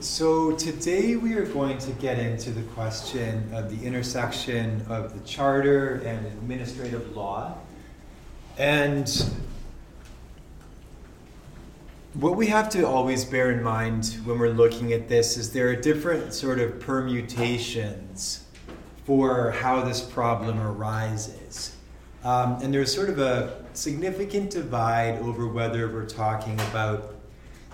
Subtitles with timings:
[0.00, 5.20] So today we are going to get into the question of the intersection of the
[5.26, 7.56] charter and administrative law.
[8.58, 9.08] And
[12.12, 15.70] what we have to always bear in mind when we're looking at this is there
[15.70, 18.44] are different sort of permutations
[19.06, 21.71] for how this problem arises.
[22.24, 27.14] Um, and there's sort of a significant divide over whether we're talking about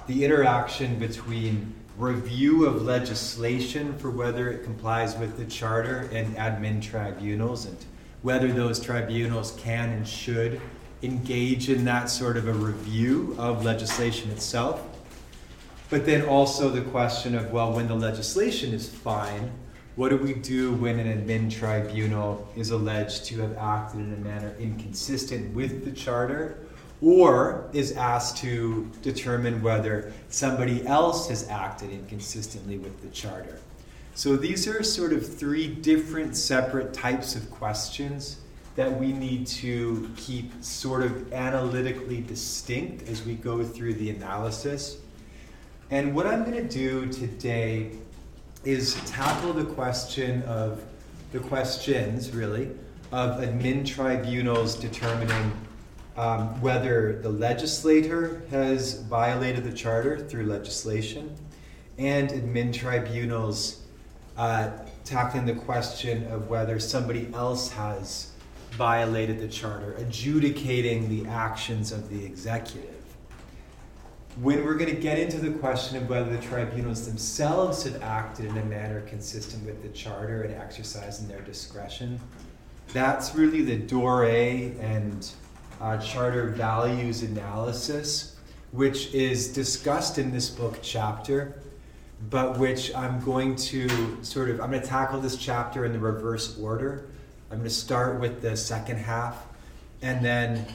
[0.06, 6.80] the interaction between review of legislation for whether it complies with the charter and admin
[6.80, 7.76] tribunals and
[8.22, 10.60] whether those tribunals can and should
[11.02, 14.82] engage in that sort of a review of legislation itself.
[15.90, 19.50] But then also the question of, well, when the legislation is fine,
[19.98, 24.16] what do we do when an admin tribunal is alleged to have acted in a
[24.18, 26.56] manner inconsistent with the charter
[27.02, 33.58] or is asked to determine whether somebody else has acted inconsistently with the charter?
[34.14, 38.36] So these are sort of three different separate types of questions
[38.76, 44.98] that we need to keep sort of analytically distinct as we go through the analysis.
[45.90, 47.90] And what I'm going to do today
[48.64, 50.84] is tackle the question of
[51.32, 52.70] the questions, really,
[53.12, 55.52] of admin tribunals determining
[56.16, 61.34] um, whether the legislator has violated the charter through legislation,
[61.96, 63.82] and admin tribunals
[64.36, 64.70] uh,
[65.04, 68.32] tackling the question of whether somebody else has
[68.72, 72.97] violated the charter, adjudicating the actions of the executive
[74.40, 78.46] when we're going to get into the question of whether the tribunals themselves have acted
[78.46, 82.20] in a manner consistent with the charter and exercising their discretion,
[82.92, 85.30] that's really the Dore and
[85.80, 88.36] uh, charter values analysis,
[88.70, 91.60] which is discussed in this book chapter,
[92.30, 95.98] but which I'm going to sort of, I'm going to tackle this chapter in the
[95.98, 97.08] reverse order.
[97.50, 99.46] I'm going to start with the second half
[100.02, 100.66] and then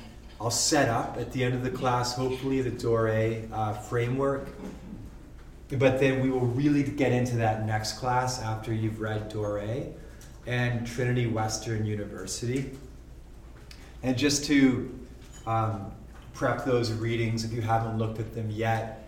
[0.44, 3.08] I'll set up at the end of the class, hopefully, the Dore
[3.54, 4.50] uh, framework.
[5.70, 9.64] But then we will really get into that next class after you've read Dore
[10.46, 12.72] and Trinity Western University.
[14.03, 14.94] And just to
[15.48, 15.94] um,
[16.34, 19.08] prep those readings, if you haven't looked at them yet,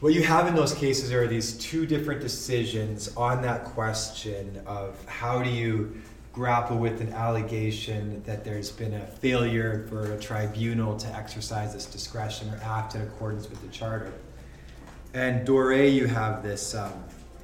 [0.00, 5.04] what you have in those cases are these two different decisions on that question of
[5.04, 6.00] how do you
[6.32, 11.86] grapple with an allegation that there's been a failure for a tribunal to exercise its
[11.86, 14.12] discretion or act in accordance with the charter.
[15.12, 16.92] And Dore, you have this um,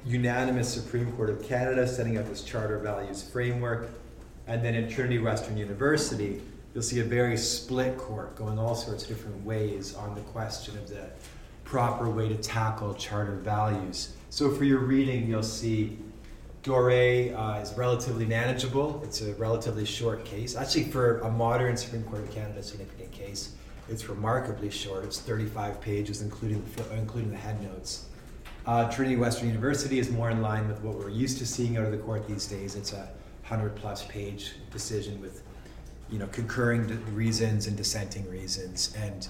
[0.05, 3.89] unanimous Supreme Court of Canada setting up this charter values framework.
[4.47, 6.41] And then in Trinity Western University,
[6.73, 10.77] you'll see a very split court going all sorts of different ways on the question
[10.77, 11.09] of the
[11.65, 14.13] proper way to tackle charter values.
[14.29, 15.97] So for your reading, you'll see
[16.67, 18.99] Dore uh, is relatively manageable.
[19.01, 20.57] It's a relatively short case.
[20.57, 23.53] Actually, for a modern Supreme Court of Canada significant case,
[23.87, 25.05] it's remarkably short.
[25.05, 28.01] It's 35 pages, including the, including the headnotes.
[28.65, 31.85] Uh, Trinity Western University is more in line with what we're used to seeing out
[31.85, 32.75] of the court these days.
[32.75, 33.11] It's a
[33.47, 35.43] 100 plus page decision with
[36.09, 38.93] you know, concurring reasons and dissenting reasons.
[38.97, 39.25] And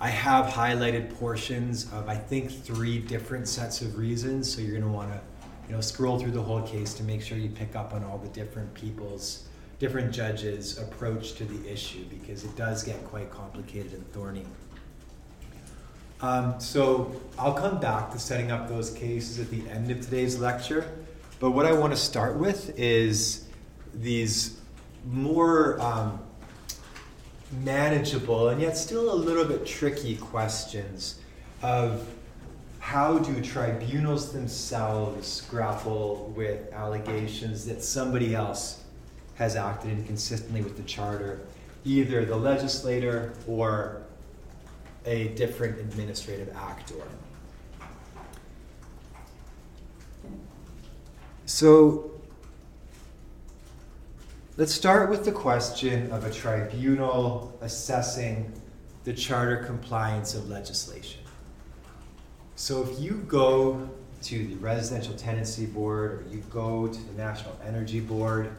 [0.00, 4.50] I have highlighted portions of, I think, three different sets of reasons.
[4.50, 5.20] So you're going to want to
[5.68, 8.18] you know, scroll through the whole case to make sure you pick up on all
[8.18, 9.44] the different people's,
[9.78, 14.46] different judges' approach to the issue because it does get quite complicated and thorny.
[16.20, 20.38] Um, so I'll come back to setting up those cases at the end of today's
[20.38, 20.90] lecture.
[21.38, 23.44] But what I want to start with is
[23.94, 24.58] these
[25.06, 26.18] more um,
[27.62, 31.20] manageable and yet still a little bit tricky questions
[31.62, 32.06] of
[32.88, 38.82] how do tribunals themselves grapple with allegations that somebody else
[39.34, 41.38] has acted inconsistently with the charter,
[41.84, 44.00] either the legislator or
[45.04, 46.94] a different administrative actor?
[51.44, 52.10] So
[54.56, 58.50] let's start with the question of a tribunal assessing
[59.04, 61.17] the charter compliance of legislation.
[62.58, 63.88] So if you go
[64.22, 68.50] to the Residential Tenancy Board, or you go to the National Energy Board,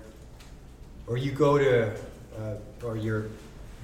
[1.06, 1.92] or you go to,
[2.40, 3.26] uh, or you're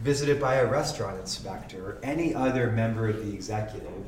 [0.03, 4.05] visited by a restaurant inspector, or any other member of the executive,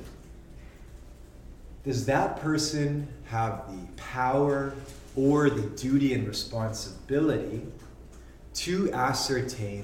[1.84, 4.74] does that person have the power
[5.18, 7.64] or the duty and responsibility
[8.54, 9.84] to ascertain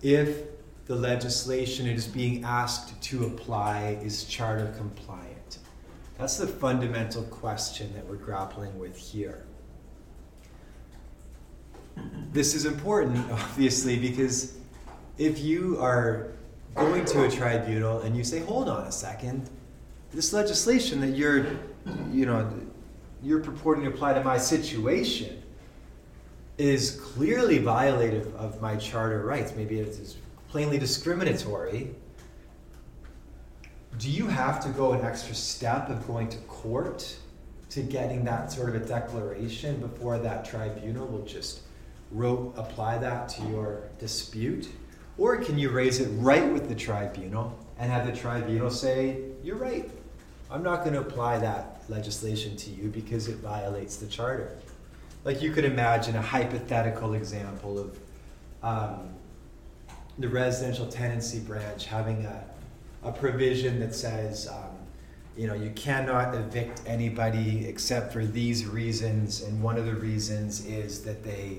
[0.00, 0.42] if
[0.86, 5.25] the legislation it is being asked to apply is charter compliant?
[6.18, 9.44] That's the fundamental question that we're grappling with here.
[12.32, 14.56] This is important, obviously, because
[15.18, 16.28] if you are
[16.74, 19.48] going to a tribunal and you say, hold on a second,
[20.12, 21.46] this legislation that you're,
[22.10, 22.50] you know,
[23.22, 25.42] you're purporting to apply to my situation
[26.58, 29.52] is clearly violative of my charter rights.
[29.54, 30.16] Maybe it's
[30.48, 31.94] plainly discriminatory.
[33.98, 37.16] Do you have to go an extra step of going to court
[37.70, 41.60] to getting that sort of a declaration before that tribunal will just
[42.10, 44.68] wrote, apply that to your dispute?
[45.16, 49.56] Or can you raise it right with the tribunal and have the tribunal say, You're
[49.56, 49.90] right,
[50.50, 54.58] I'm not going to apply that legislation to you because it violates the charter?
[55.24, 57.98] Like you could imagine a hypothetical example of
[58.62, 59.14] um,
[60.18, 62.44] the residential tenancy branch having a,
[63.06, 64.76] a provision that says, um,
[65.36, 70.66] you know, you cannot evict anybody except for these reasons, and one of the reasons
[70.66, 71.58] is that they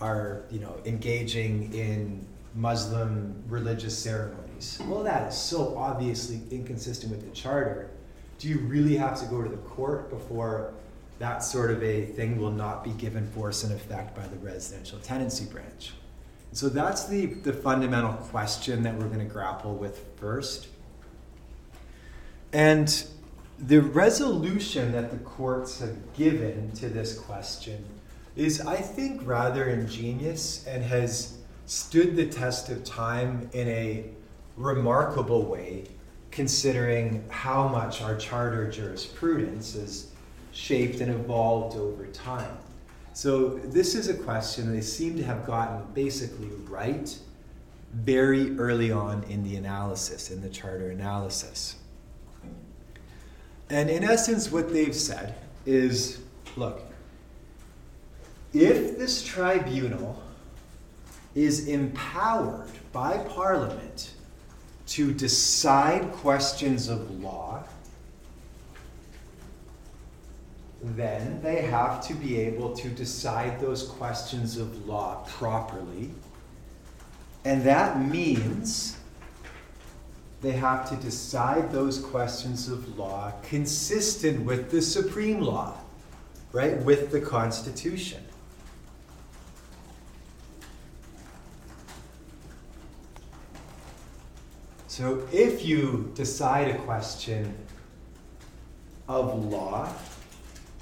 [0.00, 4.80] are, you know, engaging in Muslim religious ceremonies.
[4.86, 7.90] Well, that is so obviously inconsistent with the charter.
[8.38, 10.72] Do you really have to go to the court before
[11.18, 14.98] that sort of a thing will not be given force and effect by the residential
[15.00, 15.92] tenancy branch?
[16.52, 20.68] So that's the, the fundamental question that we're going to grapple with first.
[22.56, 23.04] And
[23.58, 27.84] the resolution that the courts have given to this question
[28.34, 31.36] is, I think, rather ingenious and has
[31.66, 34.06] stood the test of time in a
[34.56, 35.84] remarkable way,
[36.30, 40.06] considering how much our charter jurisprudence has
[40.52, 42.56] shaped and evolved over time.
[43.12, 47.14] So, this is a question they seem to have gotten basically right
[47.92, 51.76] very early on in the analysis, in the charter analysis.
[53.68, 55.34] And in essence, what they've said
[55.64, 56.20] is
[56.56, 56.82] look,
[58.52, 60.22] if this tribunal
[61.34, 64.12] is empowered by Parliament
[64.86, 67.62] to decide questions of law,
[70.82, 76.10] then they have to be able to decide those questions of law properly.
[77.44, 78.95] And that means
[80.42, 85.74] they have to decide those questions of law consistent with the supreme law,
[86.52, 86.78] right?
[86.82, 88.22] With the Constitution.
[94.86, 97.54] So if you decide a question
[99.08, 99.92] of law,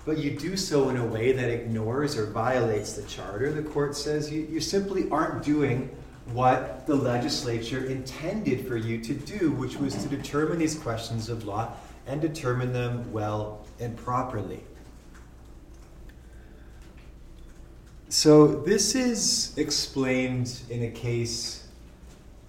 [0.04, 3.96] but you do so in a way that ignores or violates the charter, the court
[3.96, 5.90] says you, you simply aren't doing
[6.32, 11.44] what the legislature intended for you to do, which was to determine these questions of
[11.44, 11.72] law
[12.06, 14.62] and determine them well and properly.
[18.08, 21.64] So, this is explained in a case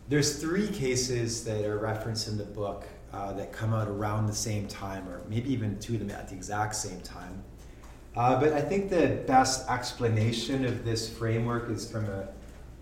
[0.08, 4.36] there's three cases that are referenced in the book uh, that come out around the
[4.36, 7.44] same time, or maybe even two of them at the exact same time.
[8.16, 12.28] Uh, but I think the best explanation of this framework is from a,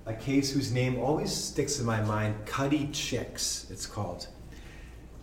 [0.05, 4.27] a case whose name always sticks in my mind Cuddy Chicks, it's called.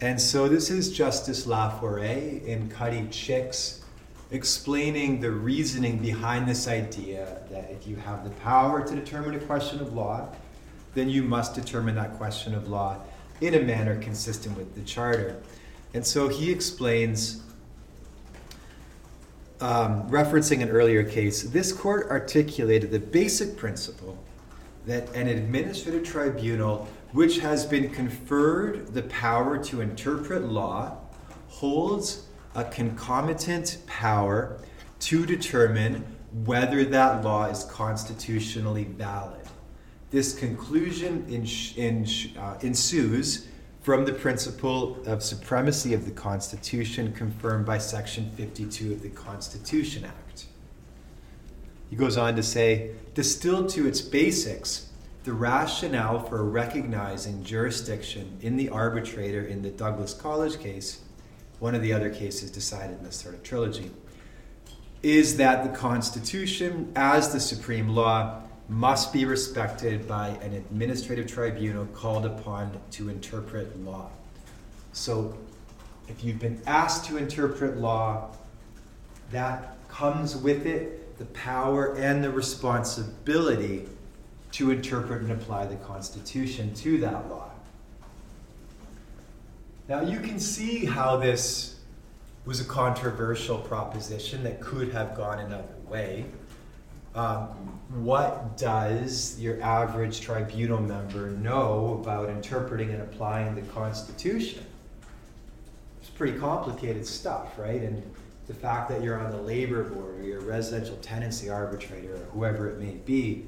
[0.00, 3.84] And so this is Justice La Forest in Cuddy Chicks
[4.30, 9.40] explaining the reasoning behind this idea that if you have the power to determine a
[9.40, 10.28] question of law,
[10.94, 12.96] then you must determine that question of law
[13.40, 15.36] in a manner consistent with the Charter.
[15.92, 17.42] And so he explains,
[19.60, 24.16] um, referencing an earlier case, this court articulated the basic principle
[24.86, 30.96] that an administrative tribunal which has been conferred the power to interpret law
[31.48, 34.58] holds a concomitant power
[35.00, 36.04] to determine
[36.44, 39.40] whether that law is constitutionally valid.
[40.10, 41.24] This conclusion
[42.38, 43.48] uh, ensues
[43.80, 50.04] from the principle of supremacy of the Constitution confirmed by Section 52 of the Constitution
[50.04, 50.46] Act.
[51.90, 54.90] He goes on to say, distilled to its basics,
[55.24, 61.00] the rationale for recognizing jurisdiction in the arbitrator in the Douglas College case,
[61.58, 63.90] one of the other cases decided in this sort of trilogy,
[65.02, 71.86] is that the Constitution, as the supreme law, must be respected by an administrative tribunal
[71.86, 74.08] called upon to interpret law.
[74.92, 75.36] So,
[76.08, 78.30] if you've been asked to interpret law,
[79.32, 83.86] that comes with it the power and the responsibility
[84.52, 87.50] to interpret and apply the Constitution to that law.
[89.86, 91.78] Now, you can see how this
[92.46, 96.24] was a controversial proposition that could have gone another way.
[97.14, 97.48] Um,
[97.90, 104.64] what does your average tribunal member know about interpreting and applying the Constitution?
[106.00, 107.82] It's pretty complicated stuff, right?
[107.82, 108.02] And
[108.50, 112.26] the fact that you're on the labor board or you're a residential tenancy arbitrator or
[112.32, 113.44] whoever it may be,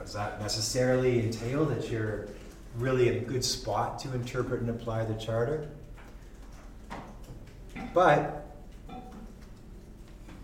[0.00, 2.26] does that necessarily entail that you're
[2.76, 5.68] really in a good spot to interpret and apply the charter?
[7.94, 8.44] But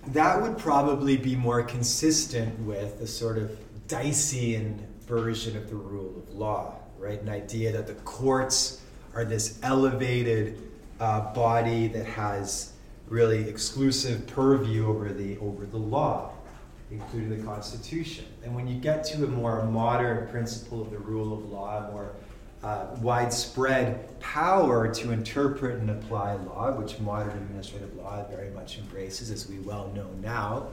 [0.07, 3.51] that would probably be more consistent with a sort of
[3.89, 4.77] Dicey
[5.09, 7.21] version of the rule of law, right?
[7.21, 8.81] An idea that the courts
[9.13, 10.71] are this elevated
[11.01, 12.72] uh, body that has
[13.13, 16.33] really exclusive purview over the over the law,
[16.91, 18.25] including the Constitution.
[18.43, 21.93] And when you get to a more modern principle of the rule of law, a
[21.93, 22.13] more
[22.63, 29.31] uh, widespread power to interpret and apply law, which modern administrative law very much embraces,
[29.31, 30.69] as we well know now.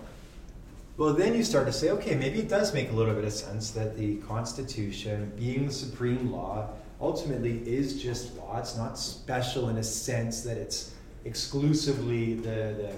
[0.95, 3.33] Well, then you start to say, okay, maybe it does make a little bit of
[3.33, 6.69] sense that the Constitution, being the supreme law,
[7.01, 8.59] ultimately is just law.
[8.59, 10.93] It's not special in a sense that it's
[11.25, 12.93] exclusively the,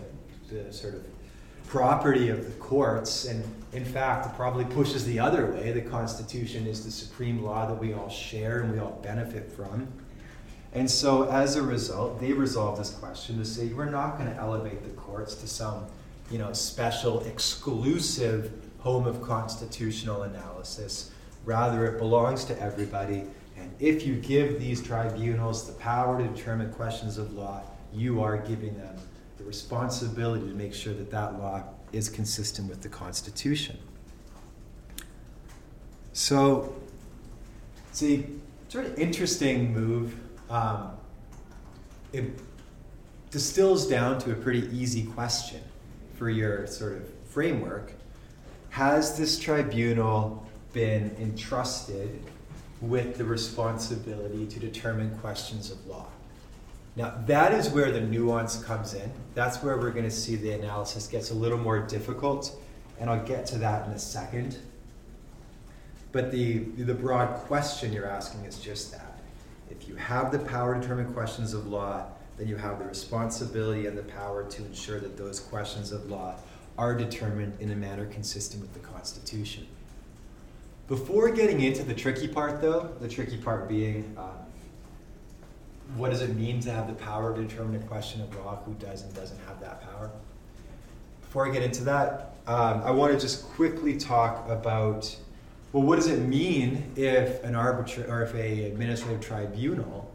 [0.49, 1.05] the, the sort of
[1.67, 3.25] property of the courts.
[3.25, 5.71] And in fact, it probably pushes the other way.
[5.71, 9.87] The Constitution is the supreme law that we all share and we all benefit from.
[10.73, 14.35] And so, as a result, they resolve this question to say we're not going to
[14.37, 15.85] elevate the courts to some,
[16.29, 21.11] you know, special, exclusive home of constitutional analysis.
[21.45, 23.23] Rather, it belongs to everybody.
[23.57, 28.37] And if you give these tribunals the power to determine questions of law, you are
[28.37, 28.95] giving them
[29.37, 33.77] the responsibility to make sure that that law is consistent with the Constitution.
[36.13, 36.75] So,
[37.89, 38.25] it's a
[38.69, 40.15] sort of interesting move.
[40.49, 40.91] Um,
[42.13, 42.25] it
[43.29, 45.61] distills down to a pretty easy question
[46.17, 47.93] for your sort of framework.
[48.69, 52.21] Has this tribunal been entrusted
[52.81, 56.07] with the responsibility to determine questions of law?
[56.95, 59.11] Now, that is where the nuance comes in.
[59.33, 62.59] That's where we're going to see the analysis gets a little more difficult,
[62.99, 64.57] and I'll get to that in a second.
[66.11, 69.19] But the, the broad question you're asking is just that.
[69.69, 72.07] If you have the power to determine questions of law,
[72.37, 76.35] then you have the responsibility and the power to ensure that those questions of law
[76.77, 79.65] are determined in a manner consistent with the Constitution.
[80.87, 84.40] Before getting into the tricky part, though, the tricky part being um,
[85.95, 88.61] what does it mean to have the power to determine a question of law?
[88.65, 90.11] Who does and doesn't have that power?
[91.21, 95.15] Before I get into that, um, I want to just quickly talk about
[95.71, 100.11] well, what does it mean if an arbiter or if a administrative tribunal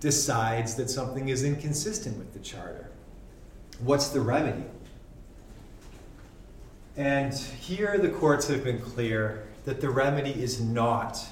[0.00, 2.90] decides that something is inconsistent with the charter?
[3.80, 4.64] What's the remedy?
[6.96, 11.24] And here the courts have been clear that the remedy is not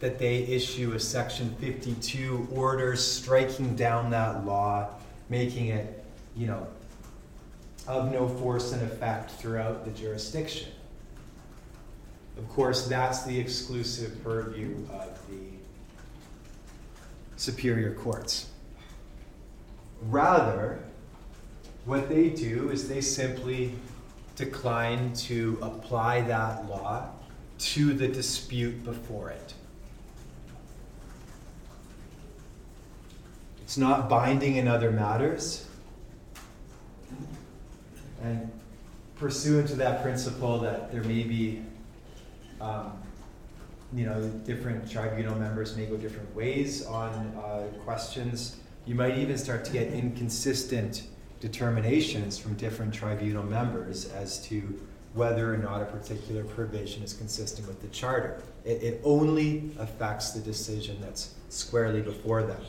[0.00, 4.88] that they issue a Section 52 order striking down that law,
[5.28, 6.04] making it,
[6.36, 6.66] you know,
[7.86, 10.68] of no force and effect throughout the jurisdiction.
[12.36, 15.56] Of course, that's the exclusive purview of the
[17.36, 18.50] superior courts.
[20.02, 20.78] Rather,
[21.86, 23.72] what they do is they simply
[24.34, 27.08] decline to apply that law
[27.58, 29.54] to the dispute before it.
[33.66, 35.66] It's not binding in other matters.
[38.22, 38.48] And
[39.16, 41.64] pursuant to that principle that there may be,
[42.60, 42.92] um,
[43.92, 49.36] you know, different tribunal members may go different ways on uh, questions, you might even
[49.36, 51.02] start to get inconsistent
[51.40, 54.80] determinations from different tribunal members as to
[55.14, 58.40] whether or not a particular provision is consistent with the charter.
[58.64, 62.60] It, it only affects the decision that's squarely before them.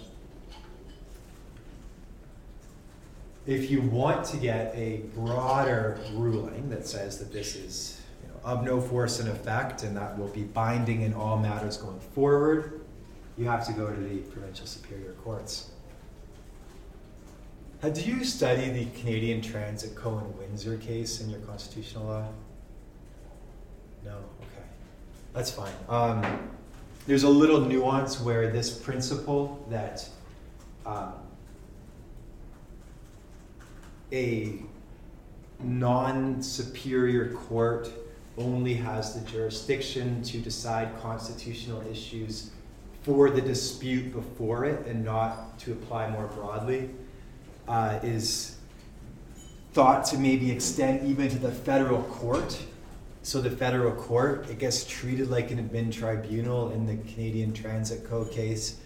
[3.47, 8.35] If you want to get a broader ruling that says that this is you know,
[8.43, 12.81] of no force and effect and that will be binding in all matters going forward,
[13.37, 15.71] you have to go to the provincial superior courts.
[17.81, 22.27] Had do you study the Canadian Transit Cohen Windsor case in your constitutional law?
[24.03, 24.11] No?
[24.11, 24.67] Okay.
[25.33, 25.73] That's fine.
[25.87, 26.49] Um,
[27.05, 30.09] there's a little nuance where this principle that
[30.85, 31.13] um,
[34.11, 34.59] a
[35.59, 37.89] non superior court
[38.37, 42.51] only has the jurisdiction to decide constitutional issues
[43.01, 46.89] for the dispute before it and not to apply more broadly
[47.67, 48.57] uh, is
[49.73, 52.57] thought to maybe extend even to the federal court.
[53.23, 58.05] So the federal court, it gets treated like an admin tribunal in the Canadian Transit
[58.05, 58.77] Code case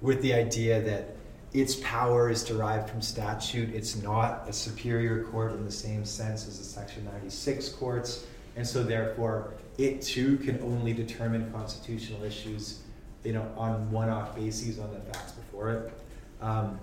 [0.00, 1.16] with the idea that
[1.54, 3.74] its power is derived from statute.
[3.74, 8.26] It's not a superior court in the same sense as the Section 96 courts.
[8.56, 12.80] And so therefore, it too can only determine constitutional issues
[13.24, 15.92] you know, on one-off bases on the facts before it.
[16.40, 16.78] Um,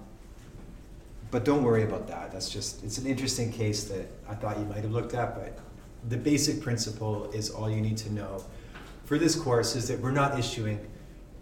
[1.31, 2.31] but don't worry about that.
[2.31, 5.59] That's just it's an interesting case that I thought you might have looked at, but
[6.07, 8.43] the basic principle is all you need to know
[9.09, 10.79] for this course is that we're not issuing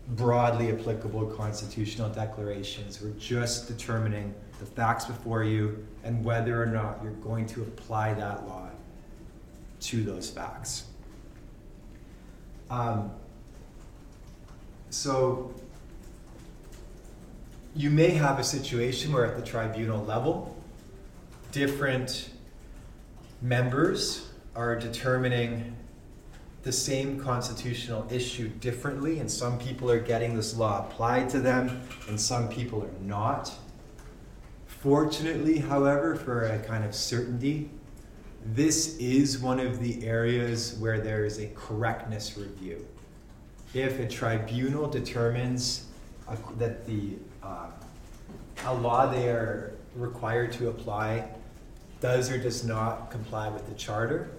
[0.10, 3.02] broadly applicable constitutional declarations.
[3.02, 8.14] We're just determining the facts before you and whether or not you're going to apply
[8.14, 8.70] that law
[9.82, 10.86] to those facts.
[12.70, 13.12] Um,
[14.90, 15.54] so
[17.76, 20.56] you may have a situation where at the tribunal level,
[21.52, 22.32] different
[23.42, 25.77] members are determining
[26.68, 31.82] the same constitutional issue differently, and some people are getting this law applied to them,
[32.10, 33.50] and some people are not.
[34.66, 37.70] Fortunately, however, for a kind of certainty,
[38.44, 42.86] this is one of the areas where there is a correctness review
[43.74, 45.86] if a tribunal determines
[46.28, 47.68] a, that the uh,
[48.66, 51.30] a law they are required to apply
[52.02, 54.32] does or does not comply with the charter,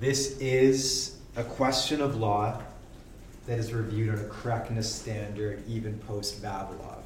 [0.00, 2.60] this is a question of law
[3.46, 7.02] that is reviewed on a correctness standard even post Vavilov.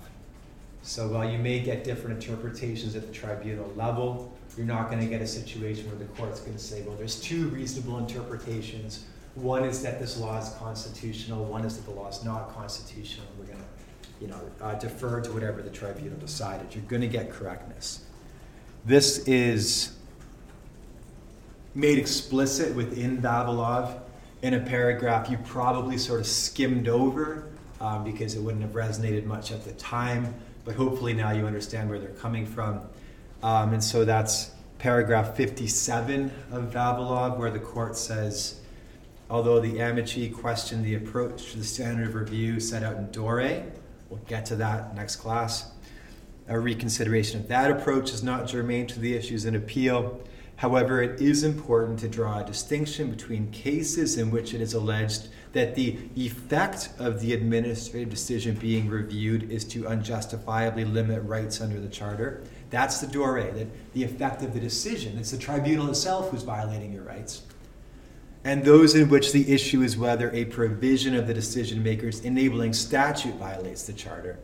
[0.83, 5.07] So while you may get different interpretations at the tribunal level, you're not going to
[5.07, 9.05] get a situation where the court's going to say, well, there's two reasonable interpretations
[9.37, 13.27] one is that this law is constitutional, one is that the law is not constitutional.
[13.39, 13.65] We're going to
[14.19, 16.75] you know, uh, defer to whatever the tribunal decided.
[16.75, 18.03] You're going to get correctness.
[18.87, 19.95] This is
[21.75, 24.01] made explicit within Vavilov
[24.43, 27.49] in a paragraph you probably sort of skimmed over
[27.81, 31.89] um, because it wouldn't have resonated much at the time, but hopefully now you understand
[31.89, 32.81] where they're coming from.
[33.43, 38.61] Um, and so that's paragraph 57 of Vavilov, where the court says,
[39.29, 43.65] Although the amici questioned the approach to the standard of review set out in Dore,
[44.09, 45.73] we'll get to that next class.
[46.49, 50.21] A reconsideration of that approach is not germane to the issues in appeal.
[50.57, 55.29] However, it is important to draw a distinction between cases in which it is alleged
[55.53, 61.79] that the effect of the administrative decision being reviewed is to unjustifiably limit rights under
[61.79, 62.43] the Charter.
[62.71, 65.19] That's the Dore, that the effect of the decision.
[65.19, 67.43] It's the tribunal itself who's violating your rights
[68.47, 72.73] and those in which the issue is whether a provision of the decision maker's enabling
[72.73, 74.39] statute violates the Charter.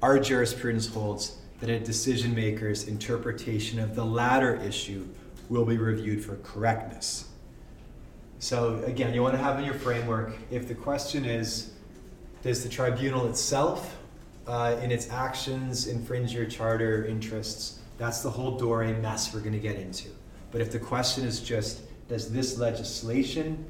[0.00, 5.06] Our jurisprudence holds that a decision maker's interpretation of the latter issue
[5.48, 7.28] will be reviewed for correctness.
[8.38, 11.72] So, again, you want to have in your framework if the question is
[12.42, 13.96] Does the tribunal itself,
[14.46, 17.80] uh, in its actions, infringe your charter interests?
[17.98, 20.08] That's the whole Dore mess we're going to get into.
[20.50, 23.64] But if the question is just does this legislation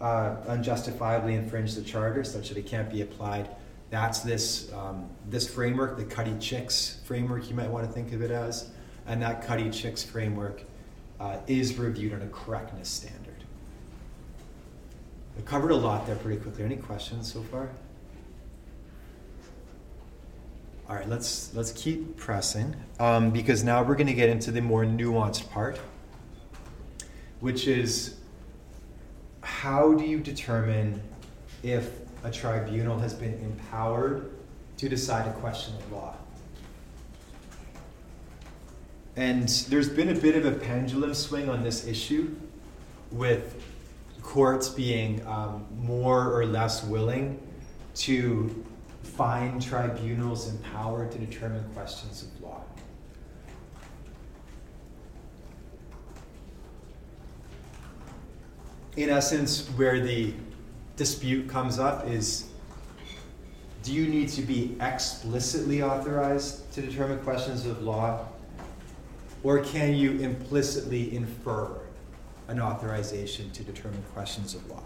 [0.00, 3.48] uh, unjustifiably infringe the charter such that it can't be applied?
[3.90, 8.22] That's this, um, this framework, the Cuddy Chicks framework, you might want to think of
[8.22, 8.70] it as.
[9.06, 10.62] And that Cuddy Chicks framework
[11.20, 13.20] uh, is reviewed on a correctness standard.
[15.38, 16.64] I covered a lot there pretty quickly.
[16.64, 17.68] Any questions so far?
[20.88, 24.60] All right, let's let's keep pressing um, because now we're going to get into the
[24.60, 25.78] more nuanced part
[27.44, 28.16] which is
[29.42, 30.98] how do you determine
[31.62, 31.90] if
[32.24, 34.30] a tribunal has been empowered
[34.78, 36.14] to decide a question of law?
[39.16, 42.34] And there's been a bit of a pendulum swing on this issue
[43.12, 43.62] with
[44.22, 47.38] courts being um, more or less willing
[47.94, 48.64] to
[49.02, 52.64] find tribunals empowered to determine questions of law.
[58.96, 60.32] in essence, where the
[60.96, 62.48] dispute comes up is
[63.82, 68.26] do you need to be explicitly authorized to determine questions of law?
[69.42, 71.70] Or can you implicitly infer
[72.48, 74.82] an authorization to determine questions of law?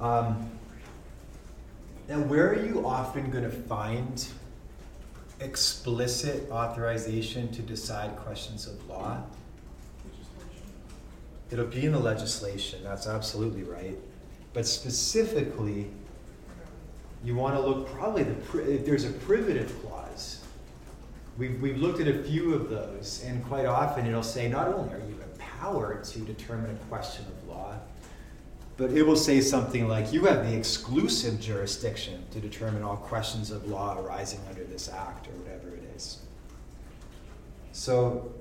[0.00, 0.50] Um,
[2.08, 4.26] now, where are you often going to find
[5.40, 9.22] explicit authorization to decide questions of law?
[11.50, 13.96] It'll be in the legislation, that's absolutely right.
[14.52, 15.90] But specifically,
[17.24, 20.40] you want to look probably the if eh, there's a privative clause.
[21.36, 24.92] We've, we've looked at a few of those, and quite often it'll say not only
[24.94, 27.74] are you empowered to determine a question of law,
[28.76, 33.50] but it will say something like you have the exclusive jurisdiction to determine all questions
[33.50, 36.18] of law arising under this act or whatever it is.
[37.72, 38.32] So,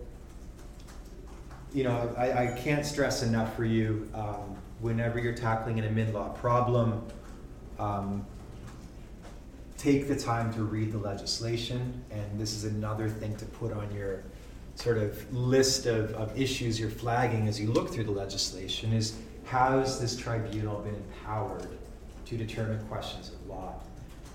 [1.73, 6.13] you know, I, I can't stress enough for you um, whenever you're tackling an admin
[6.13, 7.03] law problem,
[7.79, 8.25] um,
[9.77, 12.03] take the time to read the legislation.
[12.11, 14.23] And this is another thing to put on your
[14.75, 19.17] sort of list of, of issues you're flagging as you look through the legislation is
[19.45, 21.67] how has this tribunal been empowered
[22.25, 23.73] to determine questions of law?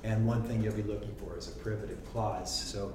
[0.04, 2.52] And one thing you'll be looking for is a privative clause.
[2.52, 2.92] So,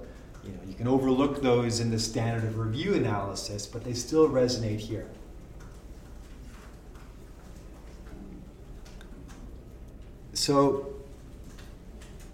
[0.47, 4.29] you know, you can overlook those in the standard of review analysis, but they still
[4.29, 5.07] resonate here.
[10.33, 10.93] So,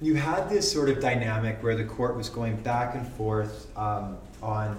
[0.01, 4.17] you had this sort of dynamic where the court was going back and forth um,
[4.41, 4.77] on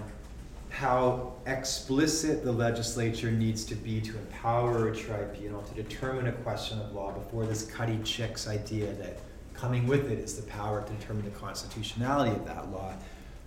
[0.69, 6.79] how explicit the legislature needs to be to empower a tribunal to determine a question
[6.81, 9.19] of law before this Cuddy Chicks idea that
[9.55, 12.93] coming with it is the power to determine the constitutionality of that law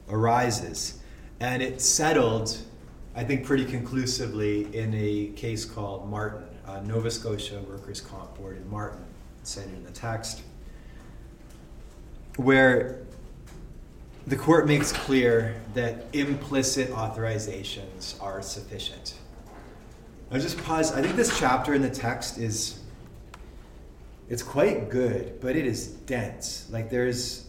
[0.10, 1.00] arises.
[1.40, 2.58] And it settled,
[3.16, 8.58] I think, pretty conclusively in a case called Martin, uh, Nova Scotia Workers' Comp Board
[8.58, 9.04] in Martin,
[9.44, 10.42] cited in the text,
[12.38, 13.00] where
[14.28, 19.14] the court makes clear that implicit authorizations are sufficient.
[20.30, 20.92] I'll just pause.
[20.92, 22.80] I think this chapter in the text is
[24.30, 26.68] it's quite good, but it is dense.
[26.70, 27.47] Like there's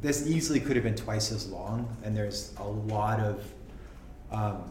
[0.00, 3.52] this easily could have been twice as long, and there's a lot of
[4.30, 4.70] um,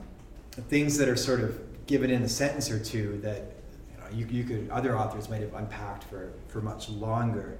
[0.69, 3.53] things that are sort of given in a sentence or two that
[3.91, 7.57] you, know, you, you could other authors might have unpacked for for much longer.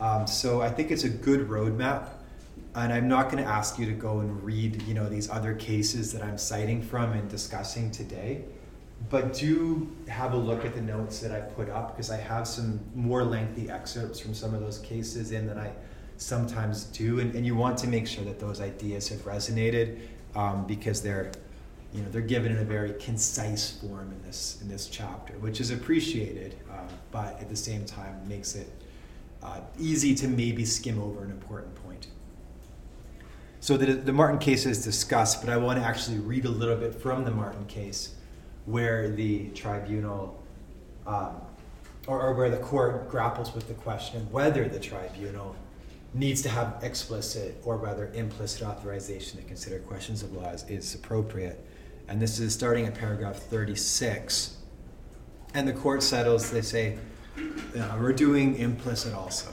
[0.00, 2.08] Um, so I think it's a good roadmap
[2.74, 5.54] and I'm not going to ask you to go and read, you know, these other
[5.54, 8.44] cases that I'm citing from and discussing today.
[9.08, 12.46] But do have a look at the notes that I put up because I have
[12.46, 15.72] some more lengthy excerpts from some of those cases in that I
[16.18, 19.98] sometimes do, and, and you want to make sure that those ideas have resonated
[20.34, 21.30] um, because they're,
[21.92, 25.60] you know, they're given in a very concise form in this in this chapter, which
[25.60, 28.70] is appreciated, uh, but at the same time makes it
[29.42, 32.08] uh, easy to maybe skim over an important point.
[33.60, 36.76] So the, the Martin case is discussed, but I want to actually read a little
[36.76, 38.14] bit from the Martin case
[38.66, 40.42] where the tribunal
[41.06, 41.40] um,
[42.06, 45.54] or, or, where the court grapples with the question whether the tribunal
[46.16, 51.64] needs to have explicit or rather implicit authorization to consider questions of laws is appropriate.
[52.08, 54.56] And this is starting at paragraph 36.
[55.54, 56.98] And the court settles, they say,
[57.38, 59.50] uh, we're doing implicit also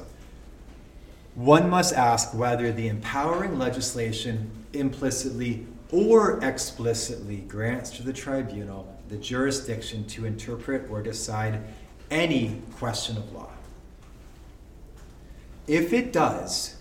[1.36, 9.18] one must ask whether the empowering legislation implicitly or explicitly grants to the tribunal the
[9.18, 11.60] jurisdiction to interpret or decide
[12.10, 13.52] any question of law.
[15.68, 16.76] If it does,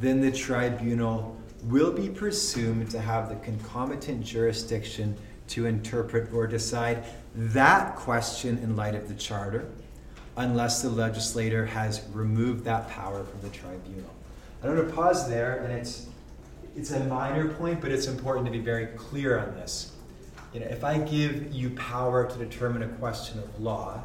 [0.00, 5.16] then the tribunal will be presumed to have the concomitant jurisdiction
[5.48, 9.68] to interpret or decide that question in light of the charter
[10.36, 14.14] unless the legislator has removed that power from the tribunal.
[14.62, 16.06] I'm going to pause there, and it's
[16.76, 19.92] it's a minor point, but it's important to be very clear on this.
[20.54, 24.02] You know, if I give you power to determine a question of law,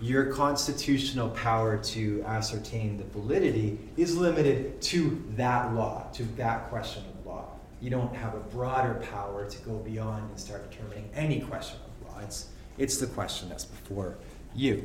[0.00, 7.02] your constitutional power to ascertain the validity is limited to that law, to that question
[7.04, 7.46] of law.
[7.80, 12.08] You don't have a broader power to go beyond and start determining any question of
[12.08, 12.20] law.
[12.20, 14.16] It's, it's the question that's before
[14.54, 14.84] you.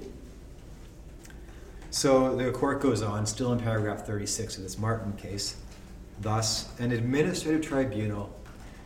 [1.91, 5.57] So the court goes on, still in paragraph 36 of this Martin case.
[6.21, 8.35] Thus, an administrative tribunal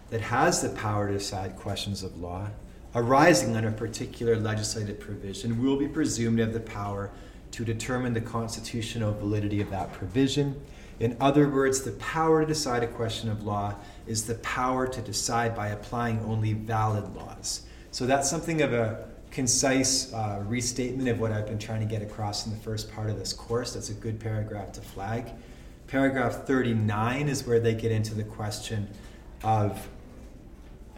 [0.10, 2.50] that has the power to decide questions of law
[2.98, 7.12] arising under a particular legislative provision will be presumed to have the power
[7.52, 10.60] to determine the constitutional validity of that provision.
[11.00, 13.76] In other words, the power to decide a question of law
[14.08, 17.62] is the power to decide by applying only valid laws.
[17.92, 22.02] So that's something of a concise uh, restatement of what I've been trying to get
[22.02, 23.76] across in the first part of this course.
[23.76, 25.30] That's a good paragraph to flag.
[25.86, 28.88] Paragraph 39 is where they get into the question
[29.44, 29.88] of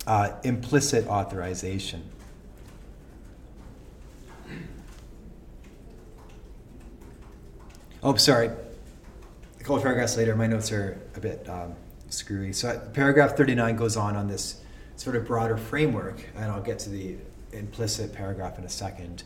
[0.10, 2.04] uh, implicit authorization.
[8.02, 8.48] Oh, sorry.
[8.48, 11.76] A couple of paragraphs later, my notes are a bit um,
[12.10, 12.54] screwy.
[12.54, 14.64] So paragraph 39 goes on on this
[14.96, 17.18] sort of broader framework, and I'll get to the
[17.54, 19.24] implicit paragraph in a second.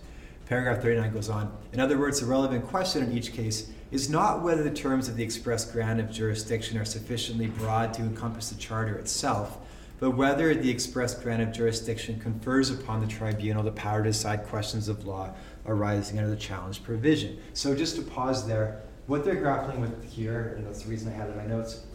[0.47, 1.55] Paragraph 39 goes on.
[1.71, 5.15] In other words, the relevant question in each case is not whether the terms of
[5.15, 9.59] the express grant of jurisdiction are sufficiently broad to encompass the charter itself,
[9.99, 14.45] but whether the express grant of jurisdiction confers upon the tribunal the power to decide
[14.45, 15.33] questions of law
[15.65, 17.39] arising under the challenge provision.
[17.53, 21.15] So, just to pause there, what they're grappling with here, and that's the reason I
[21.15, 21.85] had it in my notes,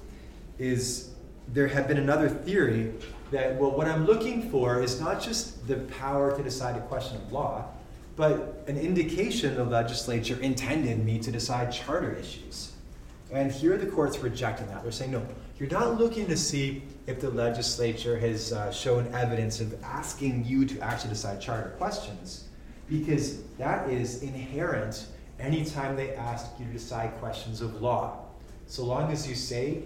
[0.58, 1.10] is
[1.52, 2.92] there had been another theory
[3.30, 7.16] that, well, what I'm looking for is not just the power to decide a question
[7.16, 7.66] of law,
[8.16, 12.72] but an indication the legislature intended me to decide charter issues.
[13.30, 14.82] And here the court's rejecting that.
[14.82, 15.26] They're saying, no,
[15.58, 20.66] you're not looking to see if the legislature has uh, shown evidence of asking you
[20.66, 22.44] to actually decide charter questions,
[22.86, 25.06] because that is inherent
[25.40, 28.26] anytime they ask you to decide questions of law.
[28.66, 29.84] So long as you say,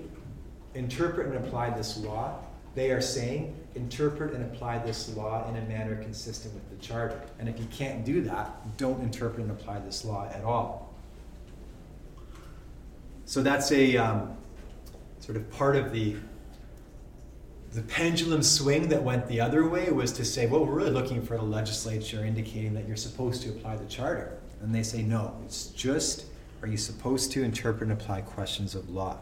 [0.75, 2.41] interpret and apply this law,
[2.75, 7.23] they are saying, interpret and apply this law in a manner consistent with the charter.
[7.39, 10.93] And if you can't do that, don't interpret and apply this law at all.
[13.27, 14.37] So that's a um,
[15.21, 16.17] sort of part of the
[17.73, 21.23] the pendulum swing that went the other way was to say, well, we're really looking
[21.23, 24.39] for the legislature indicating that you're supposed to apply the charter.
[24.61, 26.27] And they say, no, it's just,
[26.61, 29.19] are you supposed to interpret and apply questions of law?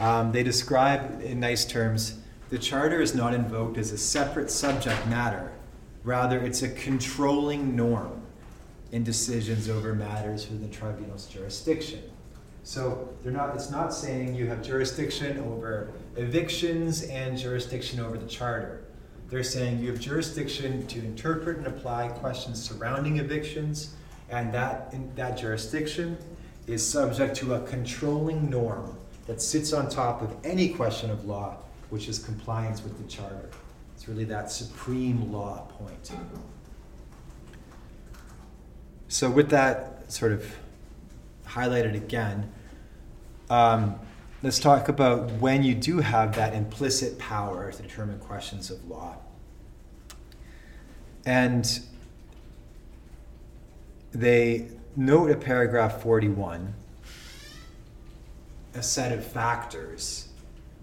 [0.00, 2.18] Um, they describe in nice terms
[2.50, 5.52] the charter is not invoked as a separate subject matter,
[6.04, 8.22] rather, it's a controlling norm
[8.92, 12.02] in decisions over matters within the tribunal's jurisdiction.
[12.66, 18.26] So they're not, it's not saying you have jurisdiction over evictions and jurisdiction over the
[18.26, 18.82] charter.
[19.30, 23.94] They're saying you have jurisdiction to interpret and apply questions surrounding evictions,
[24.30, 26.18] and that, that jurisdiction
[26.66, 28.98] is subject to a controlling norm
[29.28, 31.58] that sits on top of any question of law,
[31.90, 33.48] which is compliance with the charter.
[33.94, 36.10] It's really that supreme law point.
[39.06, 40.52] So, with that sort of
[41.46, 42.52] highlighted again,
[43.50, 43.98] um,
[44.42, 49.16] let's talk about when you do have that implicit power to determine questions of law.
[51.24, 51.80] And
[54.12, 56.72] they note at paragraph 41
[58.74, 60.28] a set of factors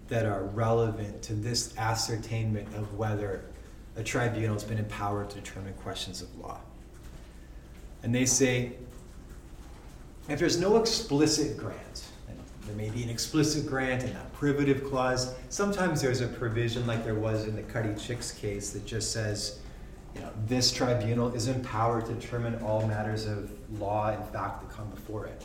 [0.08, 3.44] that are relevant to this ascertainment of whether
[3.96, 6.58] a tribunal has been empowered to determine questions of law.
[8.02, 8.72] And they say
[10.28, 12.03] if there's no explicit grant,
[12.66, 17.04] there may be an explicit grant and a privative clause, sometimes there's a provision like
[17.04, 19.58] there was in the Cuddy Chicks case that just says,
[20.14, 23.50] you know, this tribunal is empowered to determine all matters of
[23.80, 25.44] law and fact that come before it.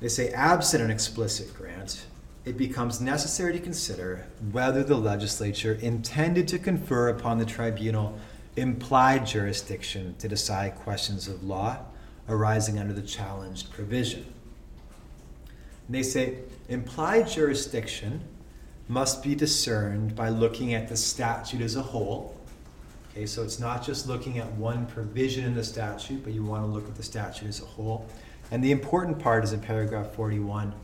[0.00, 2.06] They say, absent an explicit grant,
[2.44, 8.18] it becomes necessary to consider whether the legislature intended to confer upon the tribunal
[8.56, 11.78] implied jurisdiction to decide questions of law
[12.28, 14.33] arising under the challenged provision.
[15.86, 18.20] And they say implied jurisdiction
[18.88, 22.36] must be discerned by looking at the statute as a whole.
[23.10, 26.64] Okay, so it's not just looking at one provision in the statute, but you want
[26.64, 28.06] to look at the statute as a whole.
[28.50, 30.74] And the important part is in paragraph 41,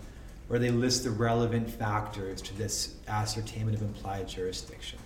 [0.49, 4.99] where they list the relevant factors to this ascertainment of implied jurisdiction.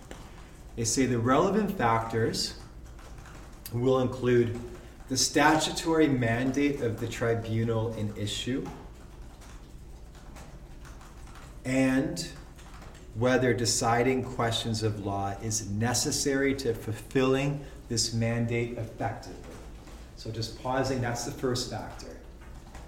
[0.75, 2.55] They say the relevant factors
[3.73, 4.59] will include
[5.09, 8.65] the statutory mandate of the tribunal in issue
[11.65, 12.27] and
[13.15, 19.39] whether deciding questions of law is necessary to fulfilling this mandate effectively.
[20.15, 22.15] So, just pausing, that's the first factor.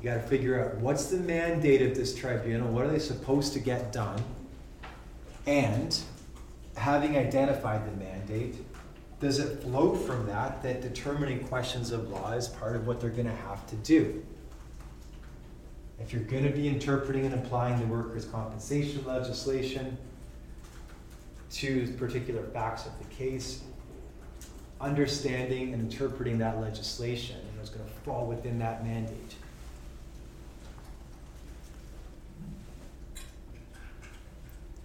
[0.01, 3.53] You got to figure out what's the mandate of this tribunal, what are they supposed
[3.53, 4.21] to get done,
[5.45, 5.97] and
[6.75, 8.55] having identified the mandate,
[9.19, 13.09] does it flow from that that determining questions of law is part of what they're
[13.09, 14.23] going to have to do?
[15.99, 19.97] If you're going to be interpreting and applying the workers' compensation legislation
[21.51, 23.61] to particular facts of the case,
[24.79, 29.35] understanding and interpreting that legislation is going to fall within that mandate.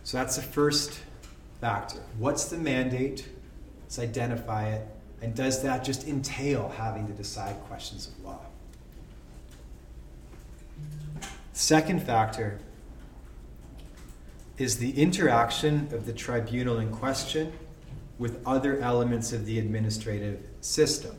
[0.04, 0.98] So that's the first
[1.60, 2.00] factor.
[2.18, 3.28] What's the mandate?
[3.82, 4.86] Let's identify it.
[5.20, 8.40] And does that just entail having to decide questions of law?
[11.52, 12.58] Second factor
[14.58, 17.52] is the interaction of the tribunal in question
[18.18, 21.16] with other elements of the administrative system.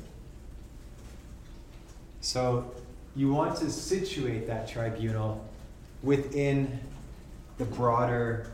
[2.21, 2.71] So
[3.15, 5.45] you want to situate that tribunal
[6.01, 6.79] within
[7.57, 8.47] the broader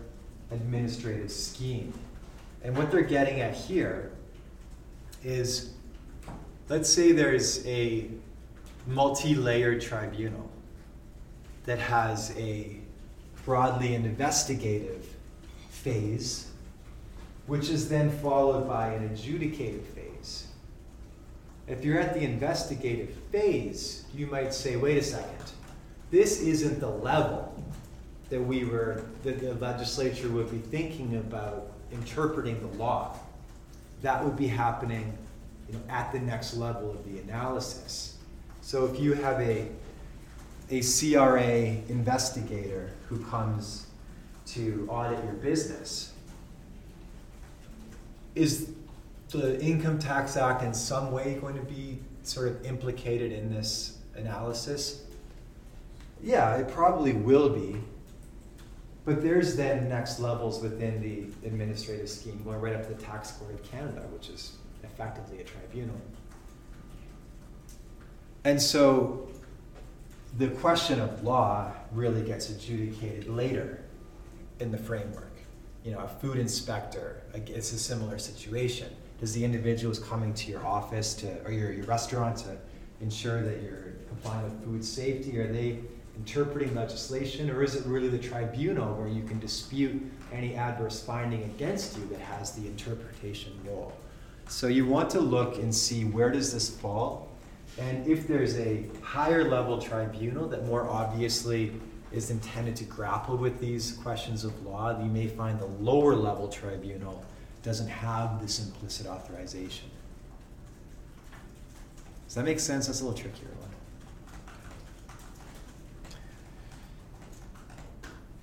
[0.51, 1.93] administrative scheme.
[2.63, 4.11] And what they're getting at here
[5.23, 5.71] is
[6.67, 8.09] let's say there's a
[8.87, 10.49] multi layered tribunal
[11.69, 12.75] that has a
[13.45, 15.05] broadly an investigative
[15.69, 16.49] phase,
[17.45, 20.47] which is then followed by an adjudicative phase.
[21.67, 25.51] If you're at the investigative phase, you might say, wait a second,
[26.09, 27.53] this isn't the level
[28.31, 33.15] that we were, that the legislature would be thinking about interpreting the law.
[34.01, 35.15] That would be happening
[35.67, 38.17] you know, at the next level of the analysis.
[38.61, 39.67] So if you have a,
[40.69, 43.87] a CRA investigator who comes
[44.47, 46.13] to audit your business,
[48.35, 48.71] is
[49.29, 53.97] the Income Tax Act in some way going to be sort of implicated in this
[54.15, 55.03] analysis?
[56.21, 57.77] Yeah, it probably will be.
[59.05, 63.31] But there's then next levels within the administrative scheme, going right up to the Tax
[63.31, 64.53] Court of Canada, which is
[64.83, 65.99] effectively a tribunal.
[68.43, 69.29] And so
[70.37, 73.83] the question of law really gets adjudicated later
[74.59, 75.31] in the framework.
[75.83, 78.89] You know, a food inspector, it's a similar situation.
[79.19, 82.57] Does the individual is coming to your office to, or your, your restaurant to
[83.01, 85.39] ensure that you're complying with food safety?
[85.39, 85.79] Are they
[86.15, 90.01] interpreting legislation, or is it really the tribunal where you can dispute
[90.33, 93.93] any adverse finding against you that has the interpretation role?
[94.47, 97.28] So you want to look and see where does this fall,
[97.77, 101.71] and if there's a higher level tribunal that more obviously
[102.11, 106.47] is intended to grapple with these questions of law, you may find the lower level
[106.47, 107.23] tribunal
[107.61, 109.89] doesn't have this implicit authorization.
[112.25, 112.87] Does that make sense?
[112.87, 113.49] That's a little trickier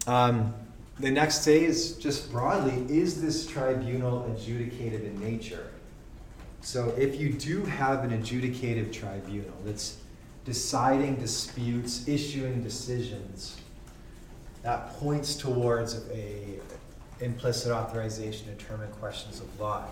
[0.07, 0.15] one.
[0.15, 0.55] Um,
[0.99, 5.71] the next phase, just broadly, is this tribunal adjudicated in nature?
[6.67, 9.99] So if you do have an adjudicative tribunal that's
[10.45, 13.61] deciding disputes, issuing decisions,
[14.65, 16.59] that points towards a
[17.21, 19.85] implicit authorization to determine questions of law.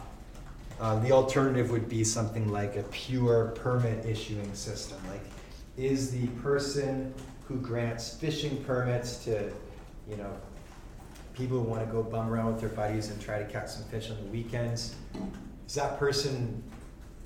[0.81, 4.99] Uh, the alternative would be something like a pure permit issuing system.
[5.09, 5.23] Like,
[5.77, 7.15] is the person
[7.47, 9.49] who grants fishing permits to,
[10.11, 10.37] you know,
[11.35, 13.85] people who want to go bum around with their buddies and try to catch some
[13.85, 14.97] fish on the weekends,
[15.66, 16.62] is that person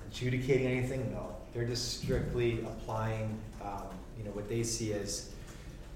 [0.08, 1.12] adjudicating anything?
[1.12, 1.36] No.
[1.52, 3.84] They're just strictly applying, um,
[4.16, 5.30] you know, what they see as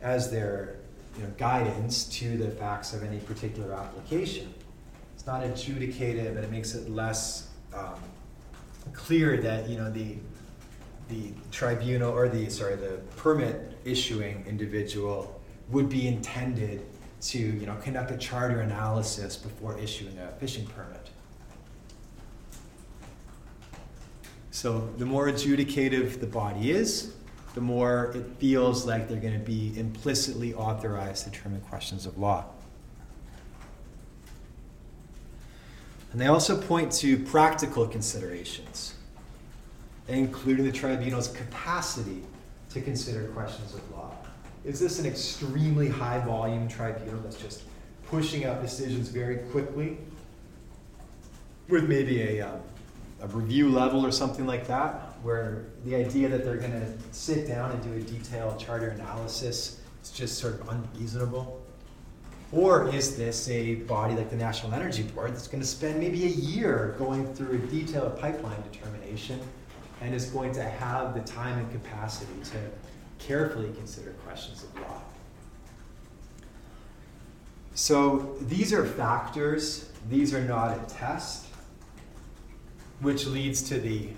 [0.00, 0.76] as their
[1.16, 4.52] you know, guidance to the facts of any particular application.
[5.14, 8.00] It's not adjudicative, and it makes it less um,
[8.92, 10.16] clear that you know the
[11.08, 16.84] the tribunal or the sorry the permit issuing individual would be intended
[17.20, 21.10] to you know conduct a charter analysis before issuing a fishing permit.
[24.52, 27.14] So the more adjudicative the body is,
[27.54, 32.18] the more it feels like they're going to be implicitly authorized to determine questions of
[32.18, 32.44] law.
[36.12, 38.94] And they also point to practical considerations,
[40.08, 42.22] including the tribunal's capacity
[42.70, 44.14] to consider questions of law.
[44.66, 47.62] Is this an extremely high volume tribunal that's just
[48.06, 49.96] pushing out decisions very quickly
[51.70, 52.60] with maybe a, um,
[53.22, 55.12] a review level or something like that?
[55.22, 59.80] where the idea that they're going to sit down and do a detailed charter analysis
[60.02, 61.64] is just sort of unreasonable?
[62.50, 66.24] Or is this a body like the National Energy Board that's going to spend maybe
[66.24, 69.40] a year going through a detailed pipeline determination
[70.02, 75.00] and is going to have the time and capacity to carefully consider questions of law?
[77.74, 81.41] So these are factors, these are not a test,
[83.02, 84.08] which leads to the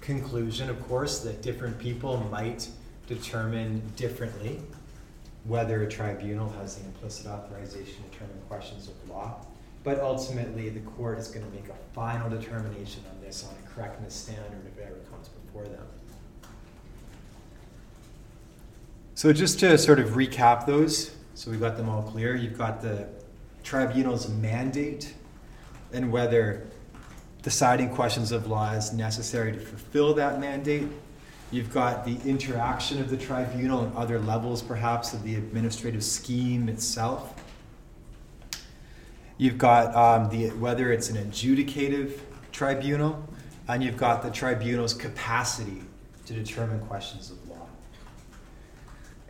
[0.00, 2.68] conclusion, of course, that different people might
[3.06, 4.60] determine differently
[5.44, 9.44] whether a tribunal has the implicit authorization to determine questions of law.
[9.84, 13.68] But ultimately, the court is going to make a final determination on this on a
[13.74, 15.84] correctness standard if it ever comes before them.
[19.14, 22.36] So, just to sort of recap those, so we've got them all clear.
[22.36, 23.08] You've got the
[23.64, 25.14] tribunal's mandate
[25.92, 26.66] and whether
[27.42, 30.86] deciding questions of law is necessary to fulfill that mandate.
[31.50, 36.68] You've got the interaction of the tribunal and other levels, perhaps, of the administrative scheme
[36.68, 37.34] itself.
[39.36, 42.20] You've got um, the, whether it's an adjudicative
[42.52, 43.28] tribunal,
[43.68, 45.82] and you've got the tribunal's capacity
[46.26, 47.66] to determine questions of law.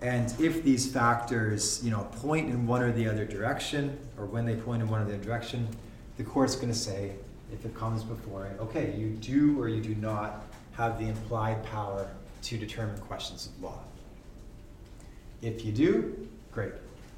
[0.00, 4.44] And if these factors, you know, point in one or the other direction, or when
[4.44, 5.66] they point in one or the other direction,
[6.18, 7.12] the court's going to say,
[7.52, 11.62] if it comes before it, okay, you do or you do not have the implied
[11.64, 12.08] power
[12.42, 13.80] to determine questions of law.
[15.42, 16.72] If you do, great.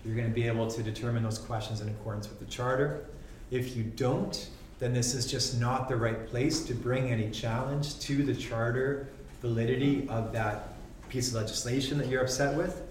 [0.04, 3.06] You're going to be able to determine those questions in accordance with the charter.
[3.50, 7.98] If you don't, then this is just not the right place to bring any challenge
[8.00, 9.08] to the charter
[9.40, 10.74] validity of that
[11.08, 12.82] piece of legislation that you're upset with.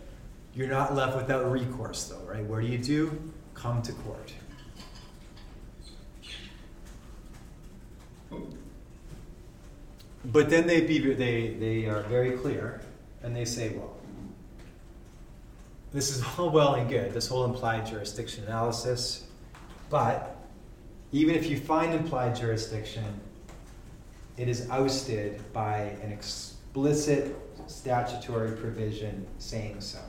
[0.55, 2.43] You're not left without recourse, though, right?
[2.43, 3.19] What do you do?
[3.53, 4.33] Come to court.
[10.26, 12.82] But then they, be, they, they are very clear
[13.21, 13.97] and they say, well,
[15.91, 19.26] this is all well and good, this whole implied jurisdiction analysis,
[19.89, 20.36] but
[21.11, 23.05] even if you find implied jurisdiction,
[24.38, 27.36] it is ousted by an explicit
[27.67, 29.99] statutory provision saying so.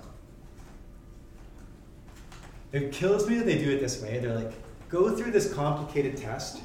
[2.72, 4.18] It kills me that they do it this way.
[4.18, 4.52] They're like,
[4.88, 6.62] go through this complicated test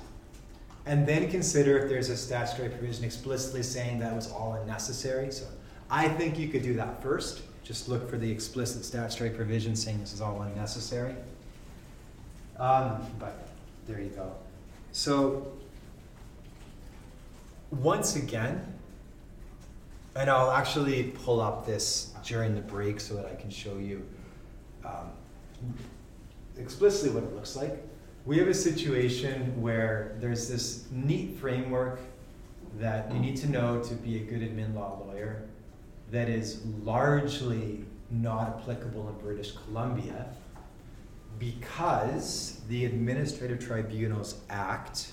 [0.86, 5.32] and then consider if there's a statutory provision explicitly saying that was all unnecessary.
[5.32, 5.46] So
[5.90, 7.42] I think you could do that first.
[7.64, 11.16] Just look for the explicit statutory provision saying this is all unnecessary.
[12.58, 13.48] Um, but
[13.88, 14.34] there you go.
[14.92, 15.52] So
[17.72, 18.74] once again,
[20.16, 24.06] and I'll actually pull up this during the break so that I can show you
[24.84, 25.12] um,
[26.58, 27.78] explicitly what it looks like.
[28.26, 32.00] We have a situation where there's this neat framework
[32.78, 35.44] that you need to know to be a good admin law lawyer
[36.12, 40.28] that is largely not applicable in British Columbia
[41.38, 45.12] because the Administrative Tribunals Act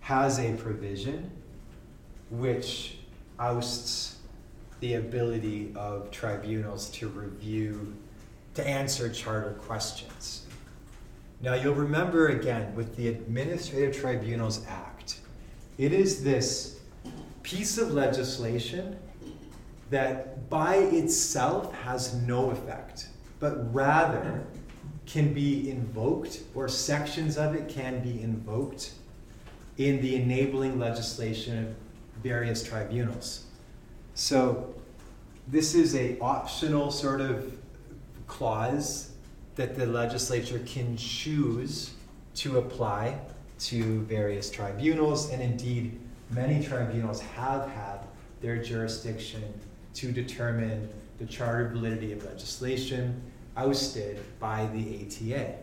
[0.00, 1.30] has a provision
[2.30, 2.98] which
[3.38, 4.18] ousts
[4.80, 7.94] the ability of tribunals to review,
[8.54, 10.43] to answer charter questions.
[11.44, 15.16] Now, you'll remember again with the Administrative Tribunals Act,
[15.76, 16.80] it is this
[17.42, 18.96] piece of legislation
[19.90, 23.08] that by itself has no effect,
[23.40, 24.42] but rather
[25.04, 28.92] can be invoked, or sections of it can be invoked
[29.76, 31.74] in the enabling legislation of
[32.22, 33.44] various tribunals.
[34.14, 34.74] So
[35.46, 37.52] this is a optional sort of
[38.28, 39.10] clause
[39.56, 41.92] that the legislature can choose
[42.36, 43.18] to apply
[43.58, 45.98] to various tribunals, and indeed,
[46.30, 48.00] many tribunals have had
[48.40, 49.42] their jurisdiction
[49.94, 50.88] to determine
[51.18, 53.22] the charter validity of legislation
[53.56, 55.54] ousted by the ATA.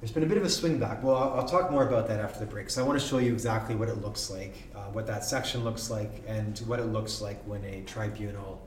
[0.00, 1.00] There's been a bit of a swing back.
[1.04, 3.18] Well, I'll, I'll talk more about that after the break So I want to show
[3.18, 6.86] you exactly what it looks like, uh, what that section looks like, and what it
[6.86, 8.61] looks like when a tribunal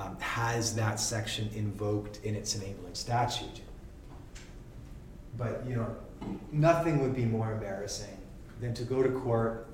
[0.00, 3.60] um, has that section invoked in its enabling statute.
[5.36, 5.96] But you know,
[6.52, 8.16] nothing would be more embarrassing
[8.60, 9.68] than to go to court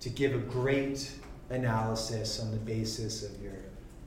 [0.00, 1.10] to give a great
[1.50, 3.52] analysis on the basis of your,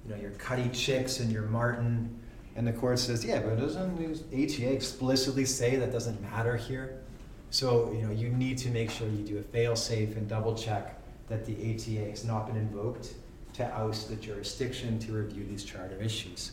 [0.05, 2.19] you know, your Cuddy Chicks and your Martin
[2.57, 7.01] and the court says, yeah, but doesn't ATA explicitly say that doesn't matter here?
[7.49, 10.55] So, you know, you need to make sure you do a fail safe and double
[10.55, 13.13] check that the ATA has not been invoked
[13.55, 16.51] to oust the jurisdiction to review these charter issues.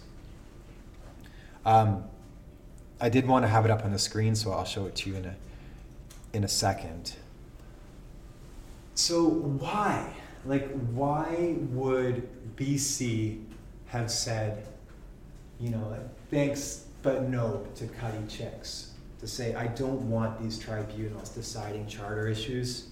[1.66, 2.04] Um,
[3.00, 5.10] I did want to have it up on the screen, so I'll show it to
[5.10, 5.36] you in a,
[6.32, 7.14] in a second.
[8.94, 10.12] So, why?
[10.44, 13.42] Like, why would BC
[13.86, 14.66] have said,
[15.58, 15.98] you know,
[16.30, 22.28] thanks but no to Cuddy Chicks to say, I don't want these tribunals deciding charter
[22.28, 22.91] issues.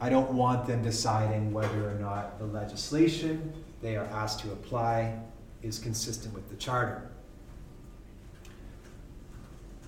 [0.00, 5.18] I don't want them deciding whether or not the legislation they are asked to apply
[5.62, 7.10] is consistent with the charter.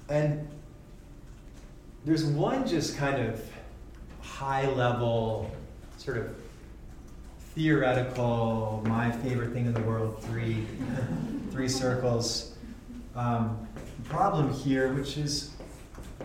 [0.09, 0.49] And
[2.05, 3.41] there's one just kind of
[4.21, 5.51] high level,
[5.97, 6.35] sort of
[7.55, 10.67] theoretical, my favorite thing in the world, three,
[11.53, 12.55] three circles
[13.15, 13.69] um,
[14.05, 15.53] problem here, which is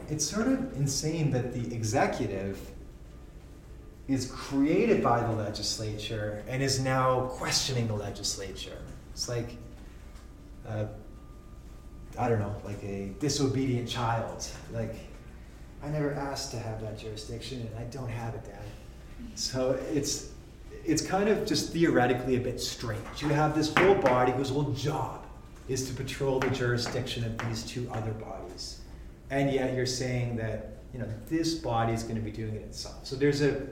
[0.10, 2.60] it's sort of insane that the executive
[4.08, 8.78] is created by the legislature and is now questioning the legislature.
[9.12, 9.58] It's like,
[10.68, 10.86] uh,
[12.18, 14.48] I don't know, like a disobedient child.
[14.72, 14.96] Like,
[15.84, 18.64] I never asked to have that jurisdiction and I don't have it, Dad.
[19.36, 20.32] So it's
[20.84, 23.02] it's kind of just theoretically a bit strange.
[23.20, 25.26] You have this whole body whose whole job
[25.68, 28.82] is to patrol the jurisdiction of these two other bodies.
[29.32, 32.62] And yet you're saying that, you know, this body is going to be doing it
[32.62, 33.06] itself.
[33.06, 33.66] So there's a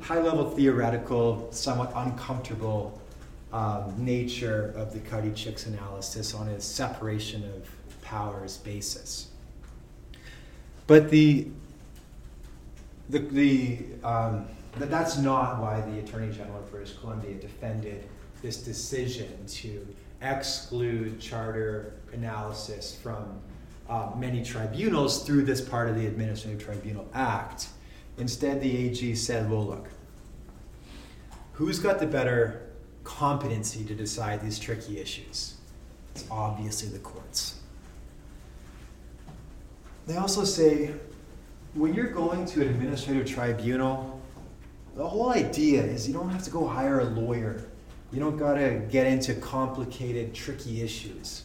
[0.00, 3.00] high level theoretical, somewhat uncomfortable
[3.52, 7.68] um, nature of the Cuddy-Chicks analysis on a separation of
[8.02, 9.28] powers basis.
[10.86, 11.48] But the
[13.08, 14.46] the, the um,
[14.76, 18.04] that's not why the Attorney General of British Columbia defended
[18.40, 19.86] this decision to
[20.22, 23.40] exclude charter analysis from
[23.88, 27.68] uh, many tribunals through this part of the Administrative Tribunal Act.
[28.20, 29.88] Instead, the AG said, well, look,
[31.52, 32.68] who's got the better
[33.02, 35.54] competency to decide these tricky issues?
[36.14, 37.60] It's obviously the courts.
[40.06, 40.90] They also say
[41.72, 44.20] when you're going to an administrative tribunal,
[44.96, 47.64] the whole idea is you don't have to go hire a lawyer.
[48.12, 51.44] You don't got to get into complicated, tricky issues.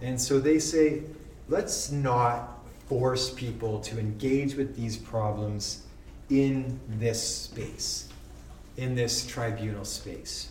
[0.00, 1.02] And so they say,
[1.48, 2.57] let's not
[2.88, 5.82] force people to engage with these problems
[6.30, 8.08] in this space,
[8.76, 10.50] in this tribunal space.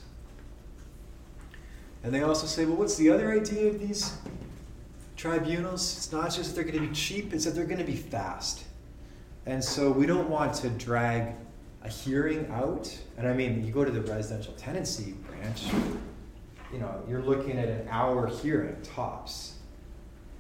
[2.03, 4.15] And they also say, well, what's the other idea of these
[5.15, 5.97] tribunals?
[5.97, 7.95] It's not just that they're going to be cheap, it's that they're going to be
[7.95, 8.63] fast.
[9.45, 11.33] And so we don't want to drag
[11.83, 12.95] a hearing out.
[13.17, 15.63] And I mean, you go to the residential tenancy branch,
[16.71, 19.55] you know, you're looking at an hour hearing tops.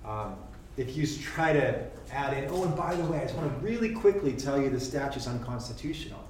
[0.05, 0.35] Um,
[0.77, 3.65] if you try to add in, oh, and by the way, I just want to
[3.65, 6.23] really quickly tell you the statute's unconstitutional.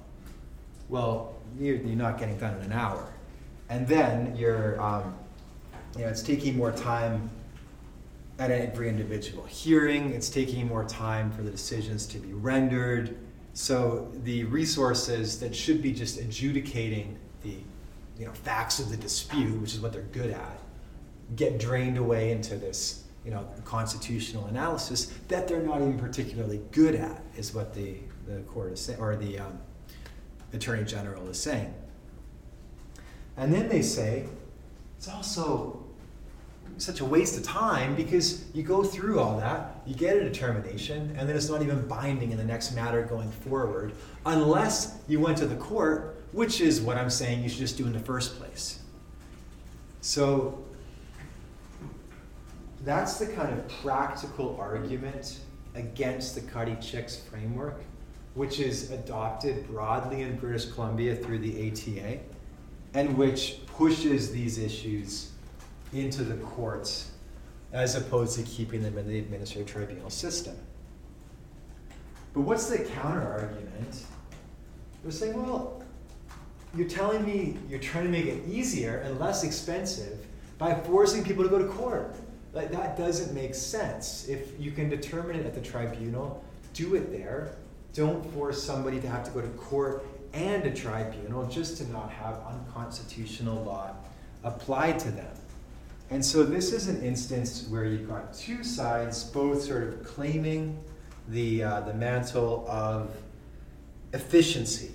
[0.88, 3.12] Well, you're, you're not getting done in an hour.
[3.68, 5.14] And then you're, um,
[5.96, 7.30] you know, it's taking more time
[8.38, 10.12] at every individual hearing.
[10.12, 13.18] It's taking more time for the decisions to be rendered.
[13.52, 17.56] So the resources that should be just adjudicating the
[18.18, 20.58] you know, facts of the dispute, which is what they're good at,
[21.36, 26.94] get drained away into this you know, constitutional analysis that they're not even particularly good
[26.94, 29.58] at, is what the, the court is saying, or the um,
[30.54, 31.74] attorney general is saying.
[33.36, 34.24] And then they say
[34.96, 35.84] it's also
[36.78, 41.14] such a waste of time because you go through all that, you get a determination,
[41.18, 43.92] and then it's not even binding in the next matter going forward
[44.24, 47.84] unless you went to the court, which is what I'm saying you should just do
[47.84, 48.80] in the first place.
[50.00, 50.64] So
[52.84, 55.40] that's the kind of practical argument
[55.74, 57.80] against the Cuddy-Chicks framework,
[58.34, 62.18] which is adopted broadly in British Columbia through the ATA,
[62.94, 65.32] and which pushes these issues
[65.92, 67.12] into the courts
[67.72, 70.56] as opposed to keeping them in the administrative tribunal system.
[72.32, 74.04] But what's the counter argument?
[75.02, 75.82] They're saying, well,
[76.74, 80.26] you're telling me you're trying to make it easier and less expensive
[80.58, 82.16] by forcing people to go to court.
[82.58, 84.26] Like, that doesn't make sense.
[84.28, 86.42] If you can determine it at the tribunal,
[86.74, 87.52] do it there.
[87.94, 92.10] Don't force somebody to have to go to court and a tribunal just to not
[92.10, 93.94] have unconstitutional law
[94.42, 95.30] applied to them.
[96.10, 100.82] And so this is an instance where you've got two sides, both sort of claiming
[101.28, 103.14] the, uh, the mantle of
[104.12, 104.90] efficiency,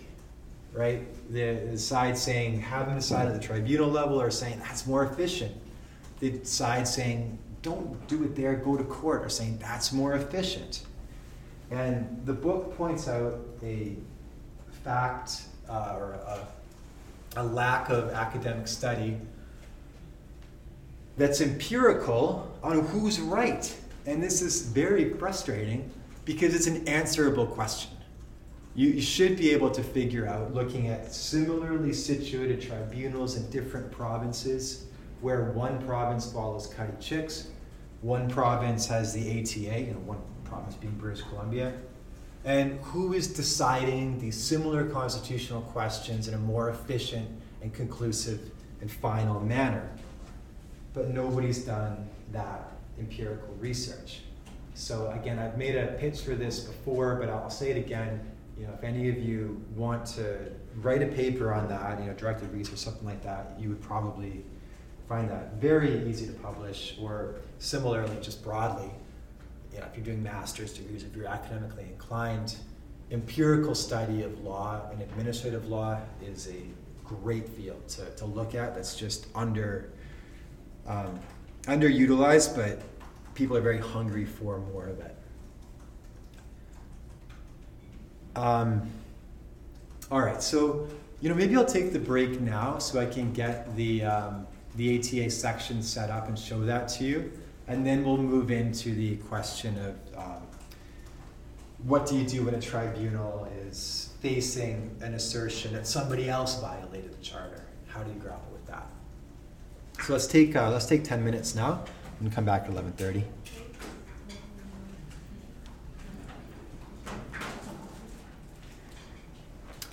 [0.74, 1.02] right?
[1.32, 5.06] The, the side saying having the side at the tribunal level are saying that's more
[5.06, 5.56] efficient.
[6.20, 10.84] The side saying don't do it there, go to court are saying that's more efficient.
[11.72, 13.96] And the book points out a
[14.84, 16.48] fact uh, or a,
[17.38, 19.18] a lack of academic study
[21.18, 23.76] that's empirical on who's right.
[24.06, 25.90] And this is very frustrating
[26.26, 27.92] because it's an answerable question.
[28.76, 33.92] You, you should be able to figure out, looking at similarly situated tribunals in different
[33.92, 34.86] provinces,
[35.22, 37.48] where one province follows Cuddy-Chicks,
[38.04, 41.74] one province has the ATA, you know, one province being British Columbia,
[42.46, 47.28] and who is deciding these similar constitutional questions in a more efficient
[47.62, 48.52] and conclusive
[48.82, 49.90] and final manner
[50.94, 54.22] but nobody's done that empirical research.
[54.76, 58.22] So again, I've made a pitch for this before, but I'll say it again.
[58.58, 62.14] You know, if any of you want to write a paper on that, you know,
[62.14, 64.46] directed research, something like that, you would probably
[65.08, 68.90] find that very easy to publish, or similarly, just broadly,
[69.74, 72.56] you know, if you're doing master's degrees, if you're academically inclined,
[73.12, 76.64] empirical study of law and administrative law is a
[77.04, 79.90] great field to, to look at that's just under
[80.88, 81.20] um,
[81.64, 82.82] underutilized, but
[83.36, 85.16] people are very hungry for more of it.
[88.36, 88.90] Um,
[90.12, 90.88] all right, so
[91.22, 94.98] you know maybe I'll take the break now so I can get the um, the
[94.98, 97.32] ATA section set up and show that to you,
[97.68, 100.42] and then we'll move into the question of um,
[101.84, 107.12] what do you do when a tribunal is facing an assertion that somebody else violated
[107.12, 107.64] the charter
[107.94, 108.88] how do you grapple with that?
[110.04, 111.84] So let's take uh, let's take 10 minutes now
[112.20, 113.24] and come back at 11:30.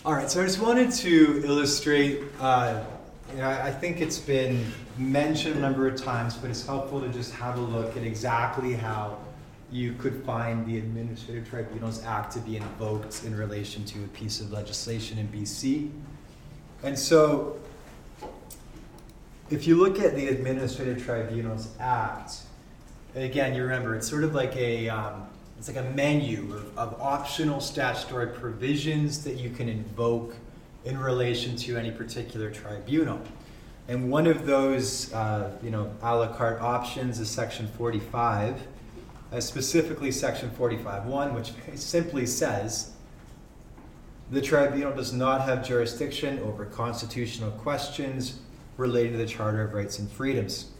[0.02, 2.22] All right, so I just wanted to illustrate.
[2.40, 2.82] Uh,
[3.32, 4.64] you know, I think it's been
[4.98, 8.74] mentioned a number of times, but it's helpful to just have a look at exactly
[8.74, 9.18] how
[9.70, 14.40] you could find the Administrative Tribunals Act to be invoked in relation to a piece
[14.40, 15.90] of legislation in BC.
[16.82, 17.60] And so,
[19.48, 22.32] if you look at the Administrative Tribunals Act,
[23.14, 25.26] again, you remember it's sort of like a um,
[25.58, 30.34] it's like a menu of, of optional statutory provisions that you can invoke
[30.84, 33.20] in relation to any particular tribunal.
[33.88, 38.66] And one of those, uh, you know, a la carte options is Section 45
[39.32, 42.92] uh, specifically Section 45.1, which simply says
[44.30, 48.40] the tribunal does not have jurisdiction over constitutional questions
[48.76, 50.70] relating to the Charter of Rights and Freedoms.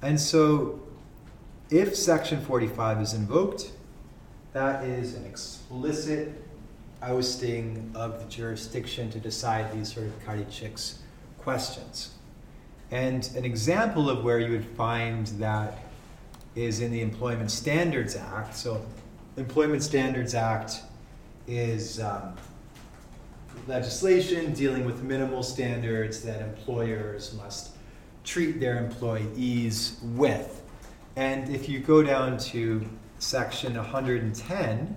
[0.00, 0.80] And so,
[1.70, 3.72] if Section 45 is invoked,
[4.52, 6.41] that is an explicit
[7.02, 11.00] ousting of the jurisdiction to decide these sort of Cuddy Chicks
[11.38, 12.12] questions.
[12.90, 15.78] And an example of where you would find that
[16.54, 18.54] is in the Employment Standards Act.
[18.54, 18.84] So,
[19.36, 20.82] Employment Standards Act
[21.46, 22.34] is um,
[23.66, 27.70] legislation dealing with minimal standards that employers must
[28.24, 30.62] treat their employees with.
[31.16, 32.86] And if you go down to
[33.18, 34.96] section 110,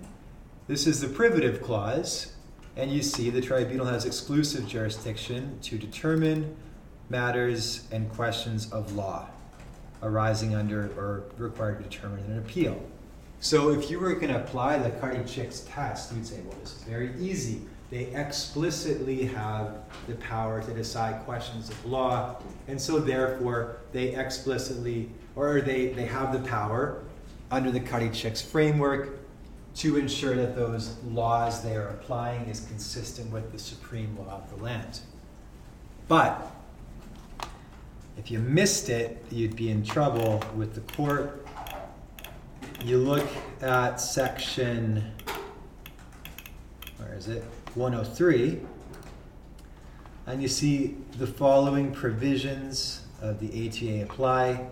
[0.67, 2.33] this is the privative clause,
[2.75, 6.55] and you see the tribunal has exclusive jurisdiction to determine
[7.09, 9.27] matters and questions of law
[10.01, 12.83] arising under or required to determine an appeal.
[13.39, 16.83] So if you were going to apply the Cuddy test, you'd say, well, this is
[16.83, 17.61] very easy.
[17.91, 22.37] They explicitly have the power to decide questions of law,
[22.67, 27.03] and so therefore they explicitly, or they, they have the power
[27.51, 29.19] under the Cuddy framework
[29.75, 34.57] to ensure that those laws they are applying is consistent with the supreme law of
[34.57, 34.99] the land.
[36.07, 36.49] But
[38.17, 41.45] if you missed it, you'd be in trouble with the court.
[42.83, 43.27] You look
[43.61, 45.11] at section,
[46.97, 47.43] where is it?
[47.73, 48.61] 103,
[50.27, 54.67] and you see the following provisions of the ATA apply.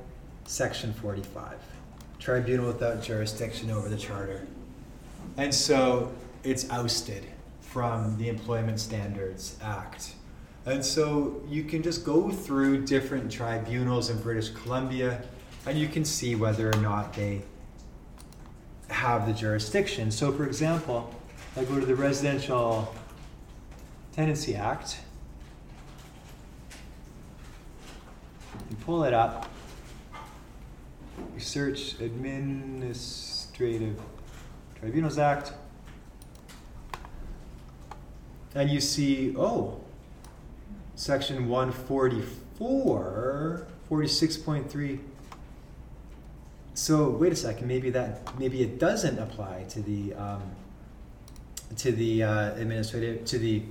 [0.46, 1.58] Section 45
[2.20, 4.46] Tribunal without jurisdiction over the charter.
[5.38, 6.14] And so
[6.44, 7.26] it's ousted
[7.62, 10.14] from the Employment Standards Act.
[10.66, 15.24] And so you can just go through different tribunals in British Columbia
[15.66, 17.42] and you can see whether or not they
[18.90, 20.12] have the jurisdiction.
[20.12, 21.14] So, for example,
[21.58, 22.94] I go to the Residential
[24.14, 25.00] Tenancy Act,
[28.70, 29.50] you pull it up,
[31.34, 34.00] you search Administrative
[34.84, 35.54] Tribunals Act,
[38.54, 39.80] and you see, oh,
[40.96, 45.00] section 144, 46.3.
[46.74, 50.42] So wait a second, maybe that maybe it doesn't apply to the um,
[51.78, 53.62] to the uh, administrative to the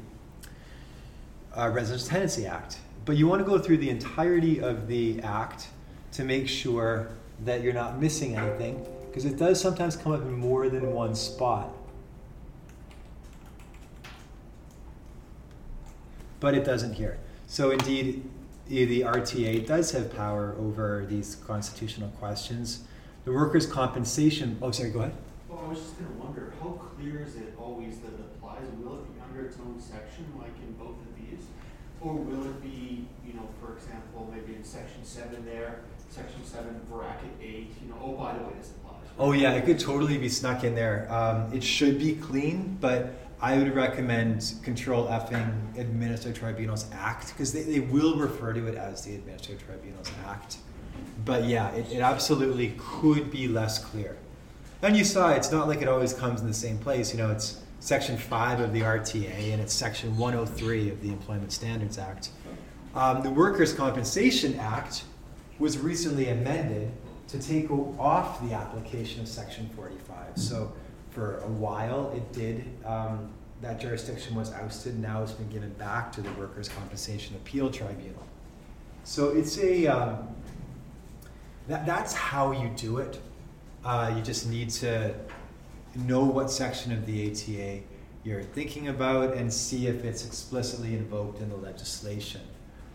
[1.54, 2.78] uh, Residential Tenancy Act.
[3.04, 5.68] But you want to go through the entirety of the act
[6.12, 7.08] to make sure
[7.44, 11.14] that you're not missing anything, because it does sometimes come up in more than one
[11.14, 11.72] spot.
[16.42, 17.18] but it doesn't here.
[17.46, 18.28] So indeed,
[18.66, 22.82] the RTA does have power over these constitutional questions.
[23.24, 24.58] The workers' compensation.
[24.60, 24.90] Oh, sorry.
[24.90, 25.14] Go ahead.
[25.48, 28.66] Well, I was just going to wonder, how clear is it always that it applies?
[28.82, 31.46] Will it be under its own section, like in both of these,
[32.00, 36.80] or will it be, you know, for example, maybe in section seven there, section seven
[36.90, 38.72] bracket eight, you know, oh by the way, this.
[39.18, 41.06] Oh yeah, it could totally be snuck in there.
[41.10, 47.52] Um, it should be clean, but I would recommend Control Fing Administrative Tribunals Act because
[47.52, 50.58] they, they will refer to it as the Administrative Tribunals Act.
[51.24, 54.16] But yeah, it, it absolutely could be less clear.
[54.80, 57.12] And you saw it's not like it always comes in the same place.
[57.12, 61.52] You know, it's Section 5 of the RTA and it's Section 103 of the Employment
[61.52, 62.30] Standards Act.
[62.94, 65.04] Um, the Workers' Compensation Act
[65.58, 66.92] was recently amended
[67.32, 70.36] to take off the application of Section 45.
[70.36, 70.72] So
[71.10, 73.30] for a while it did um,
[73.60, 78.26] that jurisdiction was ousted now it's been given back to the workers compensation appeal tribunal
[79.04, 80.26] so it's a um,
[81.68, 83.20] that, that's how you do it
[83.84, 85.14] uh, you just need to
[85.94, 87.82] know what section of the ata
[88.24, 92.40] you're thinking about and see if it's explicitly invoked in the legislation.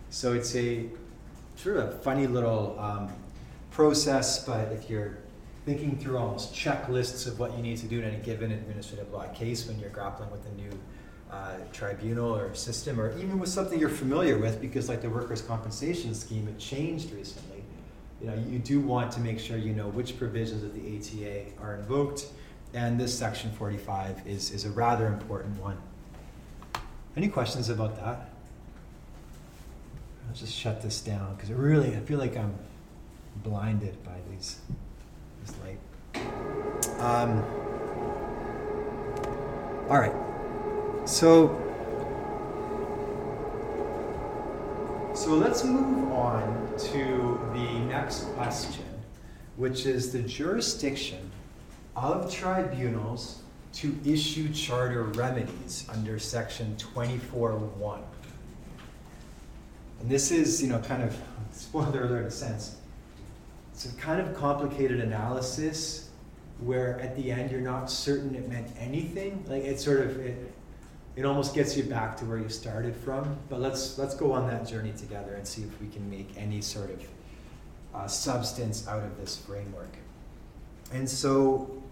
[0.09, 0.85] So it's a
[1.55, 3.11] sort of a funny little um,
[3.77, 5.19] process, but if you're
[5.63, 9.27] thinking through almost checklists of what you need to do in any given administrative law
[9.27, 10.71] case when you're grappling with a new
[11.31, 15.43] uh, tribunal or system, or even with something you're familiar with, because like the workers'
[15.43, 17.63] compensation scheme, it changed recently.
[18.19, 21.51] You know, you do want to make sure you know which provisions of the ATA
[21.61, 22.25] are invoked,
[22.73, 25.77] and this section 45 is, is a rather important one.
[27.15, 28.31] Any questions about that?
[30.27, 32.57] I'll just shut this down because it really, I feel like I'm
[33.43, 34.59] blinded by these
[35.45, 35.79] this light.
[36.99, 37.43] Um,
[39.89, 40.13] all right.
[41.07, 41.55] So,
[45.15, 48.85] so let's move on to the next question,
[49.55, 51.31] which is the jurisdiction
[51.95, 57.99] of tribunals to issue charter remedies under section 24.1.
[59.99, 61.15] And this is, you know, kind of
[61.51, 62.76] spoiler alert in a sense.
[63.77, 66.09] It's a kind of complicated analysis
[66.61, 69.45] where at the end you're not certain it meant anything.
[69.47, 70.51] Like it sort of it,
[71.15, 73.37] it almost gets you back to where you started from.
[73.49, 76.59] But let's let's go on that journey together and see if we can make any
[76.59, 77.03] sort of
[77.93, 79.95] uh, substance out of this framework.
[80.91, 81.83] And so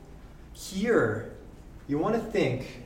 [0.53, 1.35] here,
[1.87, 2.83] you want to think.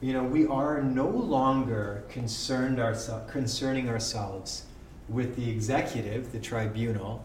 [0.00, 4.62] You know, we are no longer concerned ourselves concerning ourselves
[5.08, 7.24] with the executive, the tribunal,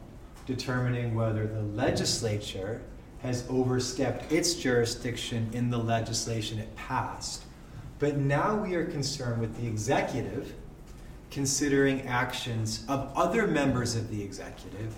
[0.49, 2.81] determining whether the legislature
[3.21, 7.43] has overstepped its jurisdiction in the legislation it passed.
[7.99, 10.55] But now we are concerned with the executive
[11.29, 14.91] considering actions of other members of the executive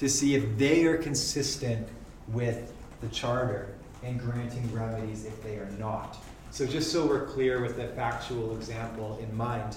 [0.00, 1.88] to see if they are consistent
[2.28, 2.70] with
[3.00, 3.74] the charter
[4.04, 6.18] and granting remedies if they are not.
[6.50, 9.76] So, just so we're clear with the factual example in mind,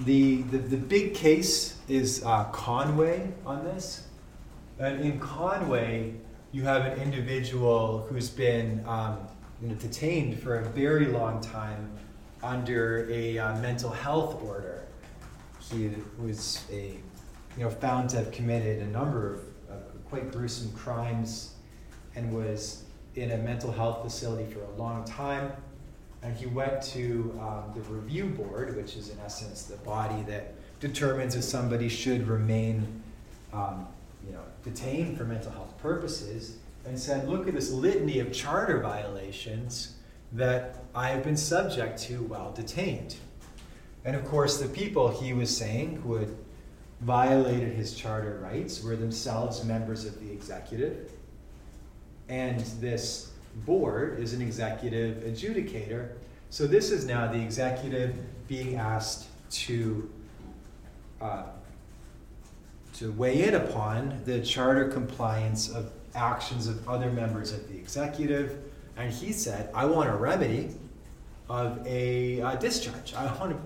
[0.00, 4.06] the, the, the big case is uh, Conway on this.
[4.78, 6.14] And in Conway,
[6.52, 9.18] you have an individual who's been um,
[9.62, 11.90] you know, detained for a very long time
[12.42, 14.84] under a uh, mental health order.
[15.60, 16.98] He was a,
[17.56, 19.40] you know, found to have committed a number of,
[19.70, 21.54] of quite gruesome crimes
[22.16, 22.84] and was
[23.14, 25.52] in a mental health facility for a long time
[26.24, 30.54] and he went to um, the review board, which is in essence the body that
[30.80, 33.02] determines if somebody should remain,
[33.52, 33.86] um,
[34.26, 36.56] you know, detained for mental health purposes,
[36.86, 39.96] and said, "Look at this litany of charter violations
[40.32, 43.16] that I have been subject to while detained."
[44.06, 46.30] And of course, the people he was saying who had
[47.02, 51.10] violated his charter rights were themselves members of the executive,
[52.30, 53.33] and this
[53.64, 56.10] board is an executive adjudicator.
[56.50, 58.16] So this is now the executive
[58.48, 60.10] being asked to
[61.20, 61.44] uh,
[62.94, 68.58] to weigh in upon the charter compliance of actions of other members of the executive.
[68.96, 70.70] And he said, "I want a remedy
[71.48, 73.14] of a uh, discharge.
[73.14, 73.58] I want to,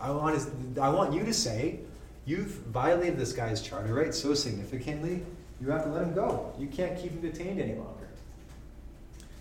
[0.00, 1.80] I want I want you to say."
[2.26, 5.22] You've violated this guy's charter rights so significantly,
[5.60, 6.52] you have to let him go.
[6.58, 7.95] You can't keep him detained any longer.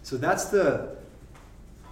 [0.06, 0.98] So that's the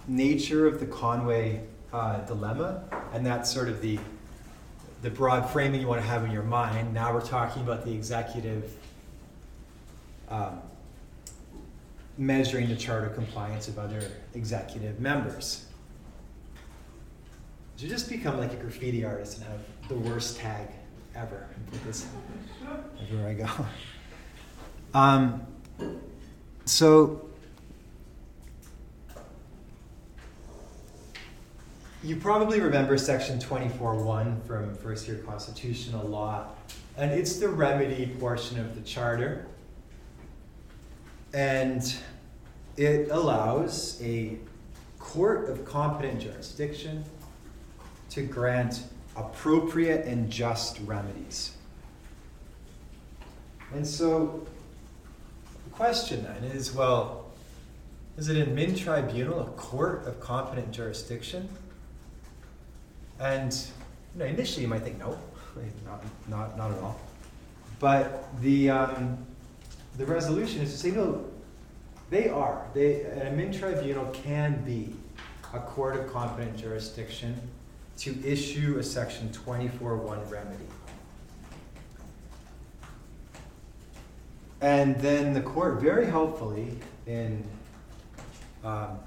[0.06, 3.98] nature of the Conway uh, dilemma, and that's sort of the
[5.02, 6.94] the broad framing you want to have in your mind.
[6.94, 8.72] Now we're talking about the executive
[10.28, 10.60] um,
[12.16, 15.66] measuring the charter compliance of other executive members.
[17.78, 20.68] You just become like a graffiti artist and have the worst tag
[21.16, 22.06] ever put this
[23.02, 23.48] everywhere I go.
[24.96, 25.44] Um,
[26.64, 27.28] so
[32.04, 36.48] You probably remember section 24.1 from first year constitutional law,
[36.98, 39.46] and it's the remedy portion of the charter.
[41.32, 41.96] And
[42.76, 44.36] it allows a
[44.98, 47.06] court of competent jurisdiction
[48.10, 48.82] to grant
[49.16, 51.52] appropriate and just remedies.
[53.72, 54.46] And so
[55.64, 57.30] the question then is well,
[58.18, 61.48] is it in min tribunal, a court of competent jurisdiction?
[63.20, 63.52] And
[64.14, 65.18] you know, initially you might think, no,
[65.84, 67.00] not, not, not at all.
[67.78, 69.18] But the, um,
[69.96, 71.24] the resolution is to say, no,
[72.10, 72.66] they are.
[72.74, 74.94] They, a admin tribunal can be
[75.52, 77.40] a court of competent jurisdiction
[77.98, 80.64] to issue a section 24-1 remedy.
[84.60, 87.44] And then the court very helpfully in
[88.64, 88.98] um,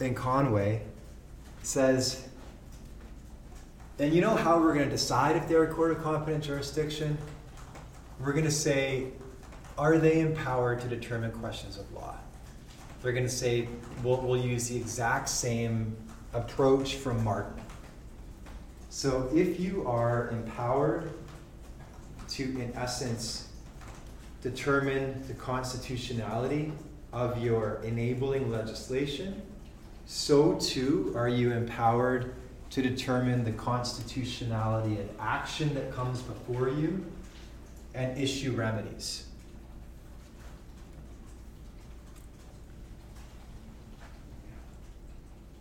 [0.00, 0.82] in Conway
[1.68, 2.26] says,
[3.98, 7.18] and you know how we're going to decide if they're a court of competent jurisdiction?
[8.18, 9.08] We're going to say,
[9.76, 12.16] are they empowered to determine questions of law?
[13.02, 13.68] They're going to say,
[14.02, 15.94] we'll, we'll use the exact same
[16.32, 17.62] approach from Martin.
[18.88, 21.12] So if you are empowered
[22.30, 23.48] to, in essence,
[24.42, 26.72] determine the constitutionality
[27.12, 29.42] of your enabling legislation,
[30.10, 32.34] so too are you empowered
[32.70, 37.04] to determine the constitutionality of action that comes before you
[37.94, 39.26] and issue remedies.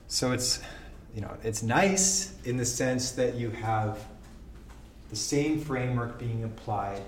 [0.07, 0.61] So it's
[1.13, 3.99] you know it's nice in the sense that you have
[5.09, 7.01] the same framework being applied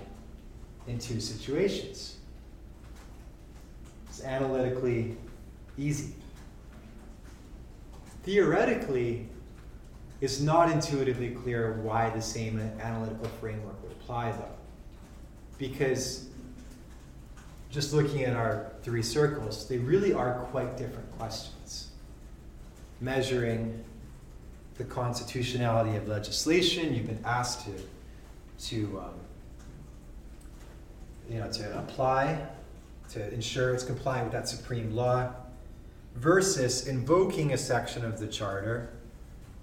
[0.86, 2.16] in two situations.
[4.10, 5.16] It's analytically
[5.78, 6.12] easy.
[8.30, 9.26] Theoretically,
[10.20, 14.56] it's not intuitively clear why the same analytical framework would apply, though.
[15.58, 16.28] Because
[17.70, 21.88] just looking at our three circles, they really are quite different questions.
[23.00, 23.82] Measuring
[24.78, 29.14] the constitutionality of legislation, you've been asked to, to um,
[31.28, 32.46] you know, to apply,
[33.08, 35.32] to ensure it's complying with that supreme law,
[36.20, 38.90] versus invoking a section of the charter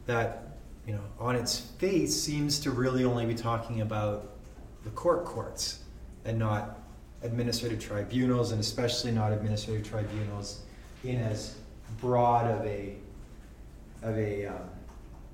[0.08, 4.32] that, you know, on its face seems to really only be talking about
[4.84, 5.84] the court courts
[6.26, 6.80] and not
[7.22, 10.62] administrative tribunals, and especially not administrative tribunals
[11.04, 11.56] in as
[12.02, 12.96] broad of a
[14.02, 14.70] of a um,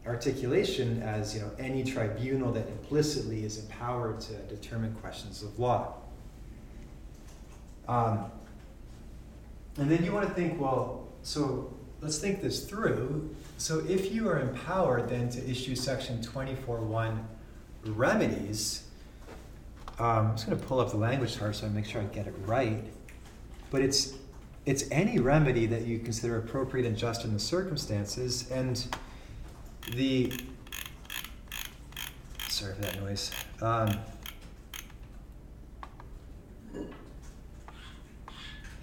[0.06, 5.96] articulation as you know any tribunal that implicitly is empowered to determine questions of law.
[7.88, 8.26] Um,
[9.78, 13.34] and then you want to think, well, so let's think this through.
[13.58, 17.24] So if you are empowered then to issue Section 24.1
[17.86, 18.84] remedies,
[20.00, 22.06] um, I'm just going to pull up the language chart so I make sure I
[22.06, 22.84] get it right.
[23.72, 24.16] But it's
[24.66, 28.86] it's any remedy that you consider appropriate and just in the circumstances, and
[29.94, 30.32] the
[32.48, 33.32] sorry for that noise.
[33.62, 33.98] Um,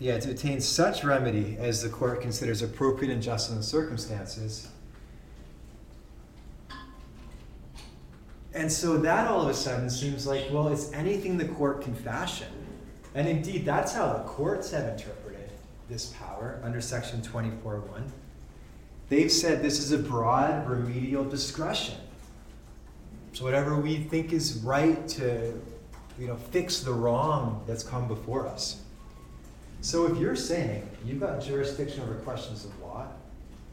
[0.01, 4.69] yeah, to obtain such remedy as the court considers appropriate and just in the circumstances.
[8.55, 11.95] And so that all of a sudden seems like, well, it's anything the court can
[11.95, 12.49] fashion.
[13.15, 15.51] And indeed, that's how the courts have interpreted
[15.89, 17.83] this power under Section 24.1.
[19.11, 21.97] They've said this is a broad remedial discretion.
[23.33, 25.53] So whatever we think is right to
[26.19, 28.83] you know, fix the wrong that's come before us.
[29.81, 33.07] So if you're saying you've got jurisdiction over questions of law,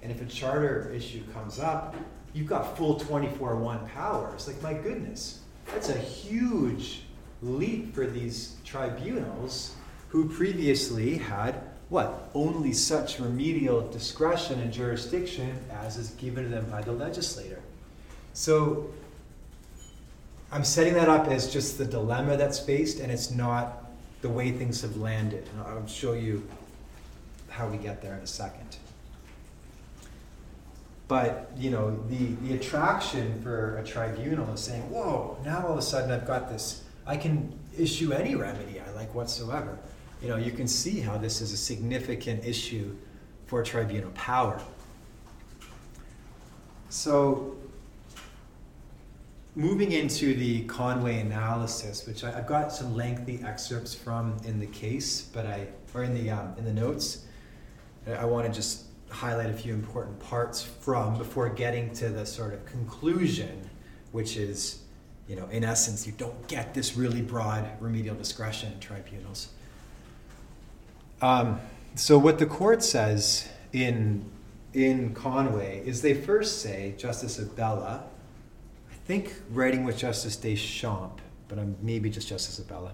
[0.01, 1.95] and if a charter issue comes up,
[2.33, 4.47] you've got full 24-1 powers.
[4.47, 7.01] Like, my goodness, that's a huge
[7.41, 9.75] leap for these tribunals
[10.09, 12.29] who previously had what?
[12.33, 17.61] Only such remedial discretion and jurisdiction as is given to them by the legislator.
[18.33, 18.89] So
[20.51, 23.86] I'm setting that up as just the dilemma that's faced, and it's not
[24.21, 25.47] the way things have landed.
[25.51, 26.47] And I'll show you
[27.49, 28.77] how we get there in a second.
[31.07, 35.77] But you know, the, the attraction for a tribunal is saying, whoa, now all of
[35.77, 39.77] a sudden I've got this, I can issue any remedy I like whatsoever.
[40.21, 42.95] You know, you can see how this is a significant issue
[43.45, 44.61] for tribunal power.
[46.89, 47.55] So
[49.57, 54.67] moving into the Conway analysis, which I, have got some lengthy excerpts from in the
[54.67, 57.25] case, but I or in the um, in the notes,
[58.07, 62.53] I want to just highlight a few important parts from before getting to the sort
[62.53, 63.67] of conclusion,
[64.11, 64.83] which is,
[65.27, 69.49] you know, in essence, you don't get this really broad remedial discretion in tribunals.
[71.19, 71.59] Um,
[71.95, 74.29] so what the court says in
[74.73, 78.03] in Conway is they first say Justice Abella
[79.07, 82.91] think writing with Justice Deschamps, but I'm maybe just Justice Abella.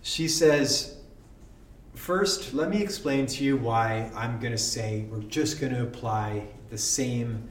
[0.00, 0.96] She says,
[1.94, 5.82] First, let me explain to you why I'm going to say we're just going to
[5.82, 7.50] apply the same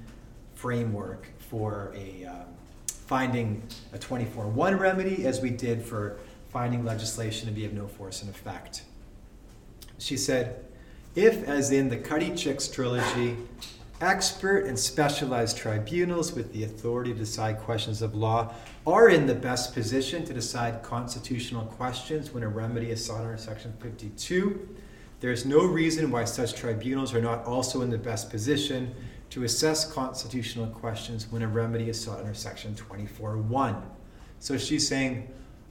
[0.55, 2.45] framework for a um,
[2.87, 3.61] finding
[3.93, 6.17] a 24-1 remedy as we did for
[6.49, 8.81] finding legislation to be of no force and effect.
[9.99, 10.65] She said,
[11.13, 13.37] if, as in the Cuddy Chicks trilogy,
[14.01, 18.53] expert and specialized tribunals with the authority to decide questions of law
[18.85, 23.37] are in the best position to decide constitutional questions when a remedy is sought under
[23.37, 24.77] Section 52.
[25.19, 28.93] There is no reason why such tribunals are not also in the best position
[29.31, 33.81] to assess constitutional questions when a remedy is sought under Section 24.1.
[34.39, 35.27] So she's saying,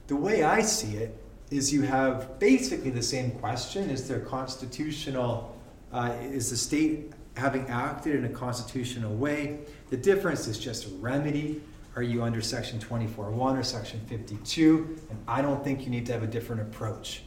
[0.07, 1.17] the way I see it
[1.49, 5.57] is you have basically the same question is there constitutional,
[5.93, 9.59] uh, is the state having acted in a constitutional way?
[9.89, 11.61] The difference is just a remedy.
[11.95, 14.97] Are you under Section 24.1 or Section 52?
[15.09, 17.23] And I don't think you need to have a different approach.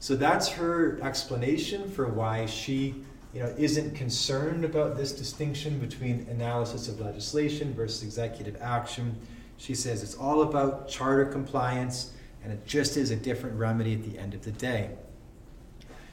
[0.00, 2.94] So that's her explanation for why she
[3.32, 9.18] you know, isn't concerned about this distinction between analysis of legislation versus executive action.
[9.56, 12.12] She says it's all about charter compliance
[12.44, 14.90] and it just is a different remedy at the end of the day.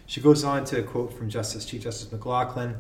[0.07, 2.75] She goes on to a quote from Justice Chief Justice McLachlin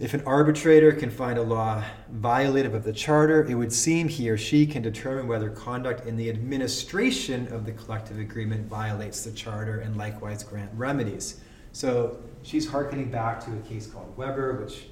[0.00, 1.84] if an arbitrator can find a law
[2.20, 6.16] violative of the charter, it would seem he or she can determine whether conduct in
[6.16, 11.42] the administration of the collective agreement violates the charter and likewise grant remedies.
[11.72, 14.86] So she's harkening back to a case called Weber, which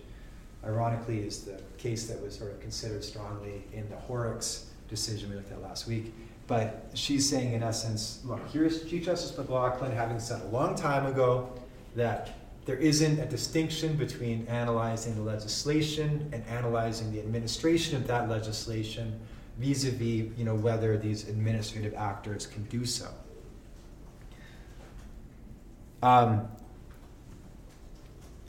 [0.63, 5.37] ironically is the case that was sort of considered strongly in the Horrocks decision we
[5.37, 6.13] looked at last week.
[6.47, 11.07] But she's saying, in essence, look, here's Chief Justice McLachlin having said a long time
[11.07, 11.51] ago
[11.97, 12.35] that
[12.69, 19.19] there isn't a distinction between analyzing the legislation and analyzing the administration of that legislation
[19.57, 23.09] vis-a-vis you know whether these administrative actors can do so.
[26.03, 26.47] Um,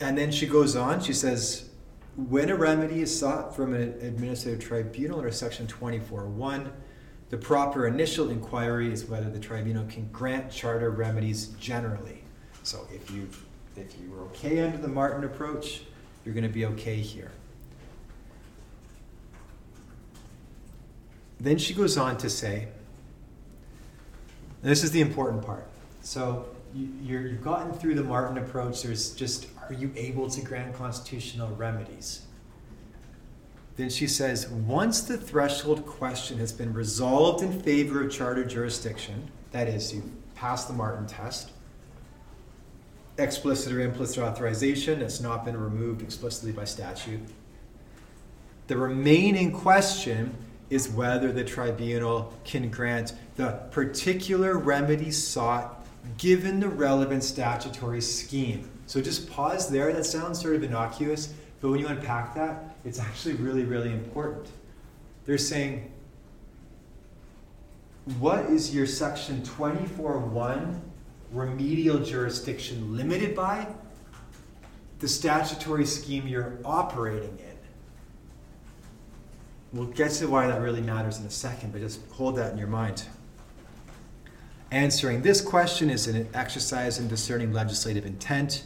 [0.00, 1.70] and then she goes on she says
[2.14, 6.70] when a remedy is sought from an administrative tribunal under section 24.1
[7.30, 12.22] the proper initial inquiry is whether the tribunal can grant charter remedies generally.
[12.62, 13.46] So if you've
[13.76, 15.82] if you were okay under the Martin approach,
[16.24, 17.30] you're going to be okay here.
[21.38, 22.68] Then she goes on to say,
[24.62, 25.66] this is the important part.
[26.02, 28.82] So you, have gotten through the Martin approach.
[28.82, 32.26] There's just, are you able to grant constitutional remedies?
[33.76, 39.30] Then she says, once the threshold question has been resolved in favor of charter jurisdiction,
[39.52, 40.02] that is, you
[40.34, 41.50] pass the Martin test,
[43.18, 47.20] explicit or implicit authorization has not been removed explicitly by statute.
[48.66, 50.36] The remaining question
[50.70, 55.86] is whether the tribunal can grant the particular remedy sought
[56.16, 58.70] given the relevant statutory scheme.
[58.86, 59.92] So just pause there.
[59.92, 64.46] That sounds sort of innocuous, but when you unpack that, it's actually really, really important.
[65.26, 65.90] They're saying,
[68.18, 70.80] what is your section 24.1
[71.32, 73.66] remedial jurisdiction limited by
[74.98, 77.50] the statutory scheme you're operating in.
[79.72, 82.58] We'll get to why that really matters in a second, but just hold that in
[82.58, 83.04] your mind.
[84.72, 88.64] Answering this question is an exercise in discerning legislative intent.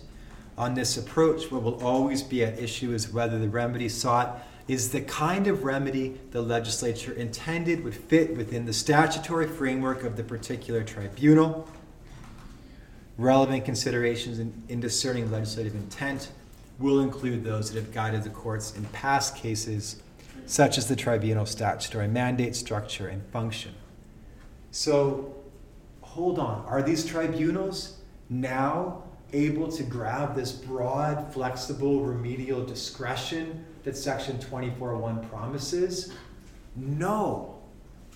[0.57, 4.91] On this approach, what will always be at issue is whether the remedy sought is
[4.91, 10.25] the kind of remedy the legislature intended would fit within the statutory framework of the
[10.25, 11.69] particular tribunal
[13.17, 16.31] Relevant considerations in, in discerning legislative intent
[16.79, 20.03] will include those that have guided the courts in past cases,
[20.47, 23.73] such as the tribunal statutory mandate, structure, and function.
[24.73, 25.37] So,
[26.01, 26.65] hold on.
[26.67, 27.99] Are these tribunals
[28.29, 36.13] now able to grab this broad, flexible, remedial discretion that Section 24.1 promises?
[36.75, 37.61] No.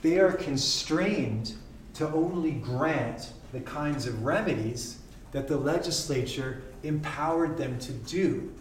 [0.03, 1.55] They are constrained
[1.95, 4.99] to only grant the kinds of remedies
[5.33, 8.53] that the legislature empowered them to do.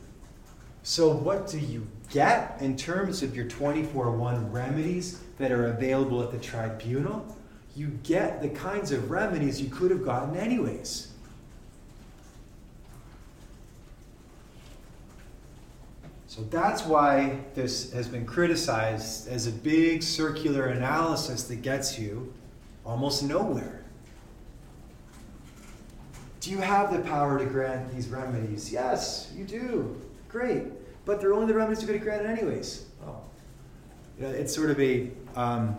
[0.83, 6.23] So, what do you get in terms of your 24 1 remedies that are available
[6.23, 7.35] at the tribunal?
[7.75, 11.11] You get the kinds of remedies you could have gotten anyways.
[16.37, 22.31] So that's why this has been criticized as a big circular analysis that gets you
[22.85, 23.76] almost nowhere.
[26.47, 28.71] Do you have the power to grant these remedies?
[28.71, 29.99] Yes, you do.
[30.29, 30.63] Great.
[31.03, 32.85] But they're only the remedies you're going to grant anyways.
[33.05, 33.17] Oh.
[34.17, 35.11] You know, it's sort of a.
[35.35, 35.75] Um,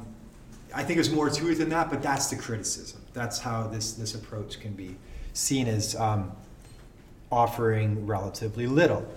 [0.74, 3.00] I think there's more to it than that, but that's the criticism.
[3.14, 4.96] That's how this, this approach can be
[5.32, 6.32] seen as um,
[7.32, 9.10] offering relatively little.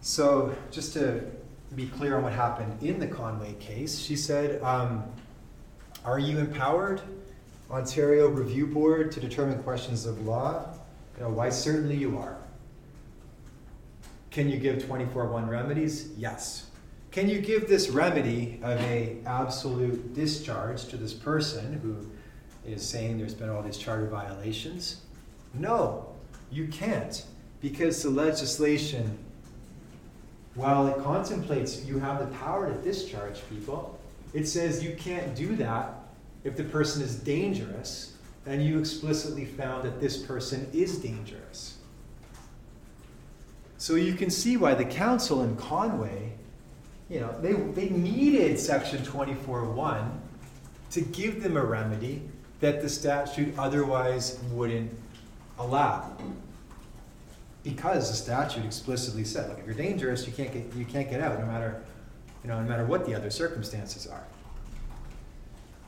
[0.00, 1.22] So, just to
[1.76, 5.04] be clear on what happened in the Conway case, she said, um,
[6.04, 7.00] Are you empowered
[7.70, 10.66] Ontario Review Board to determine questions of law?
[11.16, 12.36] You know, why certainly you are.
[14.30, 16.10] Can you give 24-1 remedies?
[16.16, 16.66] Yes.
[17.10, 23.18] Can you give this remedy of a absolute discharge to this person who is saying
[23.18, 25.00] there's been all these charter violations?
[25.54, 26.08] No.
[26.50, 27.24] You can't,
[27.60, 29.18] because the legislation,
[30.54, 33.98] while it contemplates you have the power to discharge people,
[34.34, 36.05] it says you can't do that
[36.46, 38.14] if the person is dangerous
[38.46, 41.78] and you explicitly found that this person is dangerous.
[43.78, 46.32] So you can see why the counsel in Conway,
[47.10, 50.08] you know, they, they needed section 24.1
[50.92, 52.22] to give them a remedy
[52.60, 54.92] that the statute otherwise wouldn't
[55.58, 56.16] allow.
[57.64, 61.20] Because the statute explicitly said, look, if you're dangerous, you can't get, you can't get
[61.20, 61.82] out no matter,
[62.44, 64.22] you know, no matter what the other circumstances are.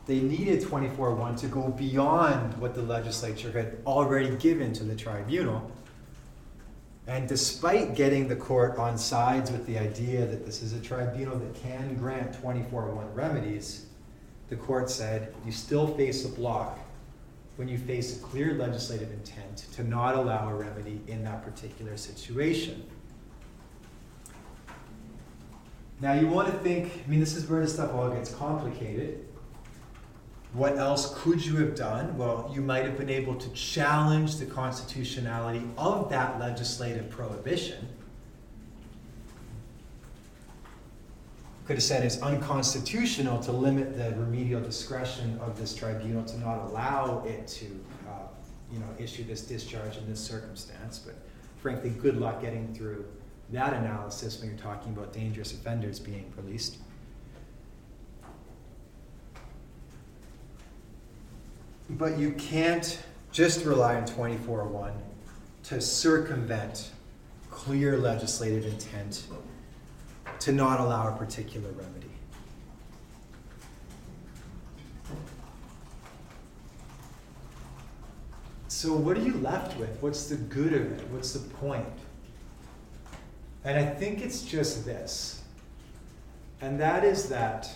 [0.08, 5.70] They needed 24.1 to go beyond what the legislature had already given to the tribunal.
[7.06, 11.38] And despite getting the court on sides with the idea that this is a tribunal
[11.38, 13.84] that can grant 24.1 remedies,
[14.48, 16.78] the court said you still face a block
[17.56, 21.98] when you face a clear legislative intent to not allow a remedy in that particular
[21.98, 22.82] situation.
[26.00, 29.27] Now, you want to think, I mean, this is where the stuff all gets complicated.
[30.54, 32.16] What else could you have done?
[32.16, 37.88] Well, you might have been able to challenge the constitutionality of that legislative prohibition
[41.68, 46.64] could have said it's unconstitutional to limit the remedial discretion of this tribunal to not
[46.64, 47.66] allow it to,
[48.08, 48.12] uh,
[48.72, 50.98] you know, issue this discharge in this circumstance.
[50.98, 51.16] But
[51.60, 53.04] frankly, good luck getting through
[53.50, 56.78] that analysis when you're talking about dangerous offenders being released.
[61.90, 64.92] But you can't just rely on 24.1
[65.64, 66.90] to circumvent
[67.50, 69.26] clear legislative intent
[70.40, 72.08] to not allow a particular remedy.
[78.68, 80.00] So, what are you left with?
[80.00, 81.08] What's the good of it?
[81.10, 81.84] What's the point?
[83.64, 85.42] And I think it's just this.
[86.60, 87.70] And that is that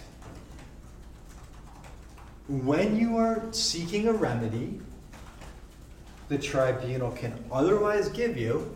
[2.49, 4.81] when you are seeking a remedy,
[6.29, 8.75] the tribunal can otherwise give you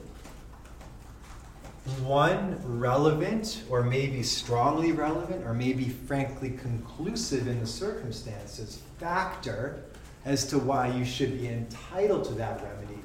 [2.01, 9.85] one relevant or maybe strongly relevant or maybe frankly conclusive in the circumstances factor
[10.25, 13.01] as to why you should be entitled to that remedy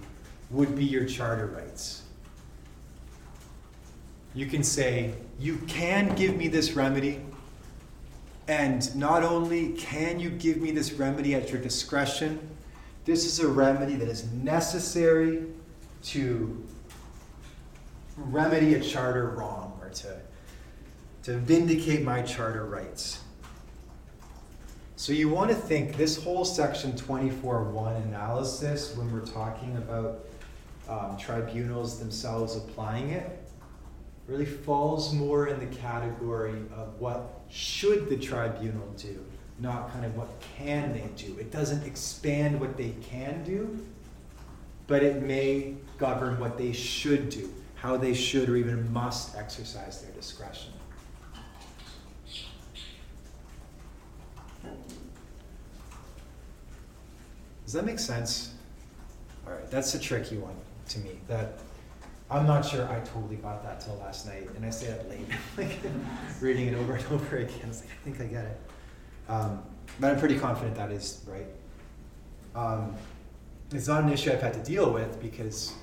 [0.49, 2.01] would be your charter rights.
[4.33, 7.21] You can say, You can give me this remedy,
[8.47, 12.39] and not only can you give me this remedy at your discretion,
[13.05, 15.43] this is a remedy that is necessary
[16.03, 16.63] to
[18.17, 20.19] remedy a charter wrong or to,
[21.23, 23.21] to vindicate my charter rights.
[24.95, 30.25] So you want to think this whole section 24.1 analysis when we're talking about
[30.87, 33.41] um, tribunals themselves applying it
[34.27, 39.23] really falls more in the category of what should the tribunal do,
[39.59, 41.37] not kind of what can they do.
[41.39, 43.85] It doesn't expand what they can do,
[44.87, 47.49] but it may govern what they should do
[47.81, 50.71] how they should or even must exercise their discretion.
[57.65, 58.53] Does that make sense?
[59.47, 60.53] All right, that's a tricky one
[60.89, 61.17] to me.
[61.27, 61.57] That
[62.31, 65.27] I'm not sure I totally got that till last night, and I stayed up late,
[65.57, 65.77] like
[66.39, 67.59] reading it over and over again.
[67.65, 68.61] I was like, I think I get it,
[69.27, 69.61] um,
[69.99, 71.47] but I'm pretty confident that is right.
[72.55, 72.95] Um,
[73.73, 75.73] it's not an issue I've had to deal with because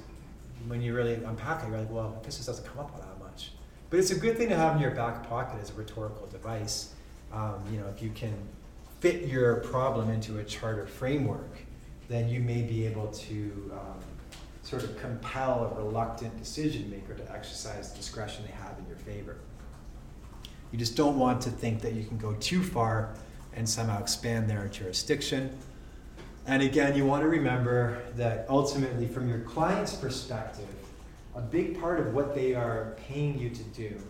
[0.68, 3.52] when you really unpack it, you're like, well, this doesn't come up that much.
[3.90, 6.94] But it's a good thing to have in your back pocket as a rhetorical device.
[7.30, 8.34] Um, you know, if you can
[9.00, 11.58] fit your problem into a charter framework,
[12.08, 14.02] then you may be able to um,
[14.68, 18.98] sort of compel a reluctant decision maker to exercise the discretion they have in your
[18.98, 19.36] favor.
[20.72, 23.14] You just don't want to think that you can go too far
[23.54, 25.56] and somehow expand their jurisdiction
[26.48, 30.64] and again, you want to remember that ultimately, from your client's perspective,
[31.34, 34.00] a big part of what they are paying you to do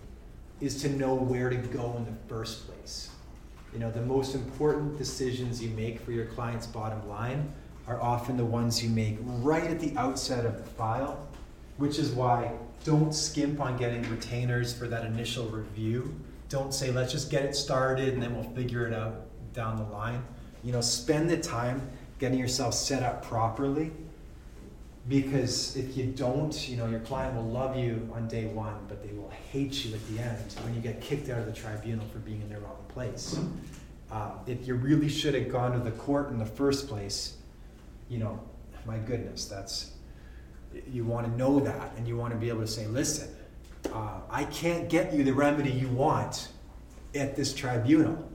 [0.61, 3.11] is to know where to go in the first place.
[3.73, 7.53] You know, the most important decisions you make for your client's bottom line
[7.89, 11.27] are often the ones you make right at the outset of the file,
[11.79, 12.53] which is why
[12.85, 16.15] don't skimp on getting retainers for that initial review.
[16.49, 19.85] Don't say, let's just get it started and then we'll figure it out down the
[19.85, 20.23] line.
[20.63, 23.91] You know, spend the time getting yourself set up properly.
[25.09, 29.03] Because if you don't, you know, your client will love you on day one, but
[29.03, 32.05] they will hate you at the end when you get kicked out of the tribunal
[32.13, 33.39] for being in the wrong place.
[34.11, 37.38] Um, if you really should have gone to the court in the first place,
[38.09, 38.41] you know,
[38.87, 39.93] my goodness, that's
[40.87, 43.29] you want to know that and you want to be able to say, listen,
[43.93, 46.49] uh, I can't get you the remedy you want
[47.15, 48.31] at this tribunal.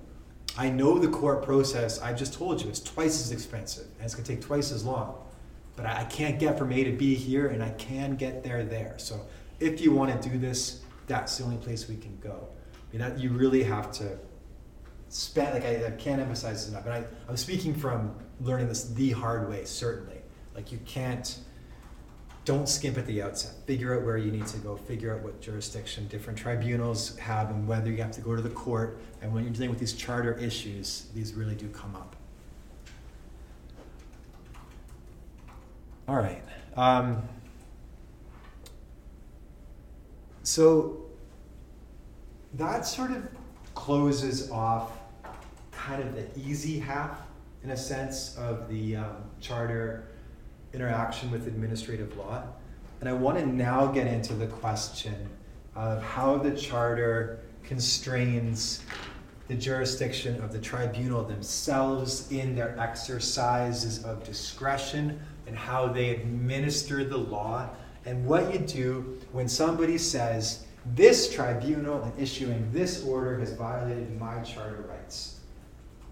[0.58, 4.14] I know the court process, I just told you, it's twice as expensive and it's
[4.14, 5.16] going to take twice as long.
[5.76, 8.96] But I can't get from A to B here and I can get there there.
[8.98, 9.22] So
[9.60, 12.48] if you want to do this, that's the only place we can go.
[12.92, 14.18] You know, you really have to
[15.10, 16.86] spend, like I, I can't emphasize this enough.
[16.86, 20.22] And I, I'm speaking from learning this the hard way, certainly.
[20.56, 21.38] Like you can't,
[22.46, 23.54] don't skimp at the outset.
[23.66, 24.76] Figure out where you need to go.
[24.76, 28.50] Figure out what jurisdiction different tribunals have and whether you have to go to the
[28.50, 29.00] court.
[29.22, 32.16] And when you're dealing with these charter issues, these really do come up.
[36.08, 36.44] All right.
[36.76, 37.22] Um,
[40.44, 41.06] so
[42.56, 43.28] that sort of
[43.74, 44.92] closes off
[45.72, 47.22] kind of the easy half,
[47.64, 50.06] in a sense, of the um, charter
[50.74, 52.44] interaction with administrative law.
[53.00, 55.30] And I want to now get into the question
[55.76, 58.82] of how the charter constrains
[59.48, 67.04] the jurisdiction of the tribunal themselves in their exercises of discretion and how they administer
[67.04, 67.70] the law
[68.06, 70.66] and what you do when somebody says,
[70.96, 75.40] This tribunal in issuing this order has violated my charter rights.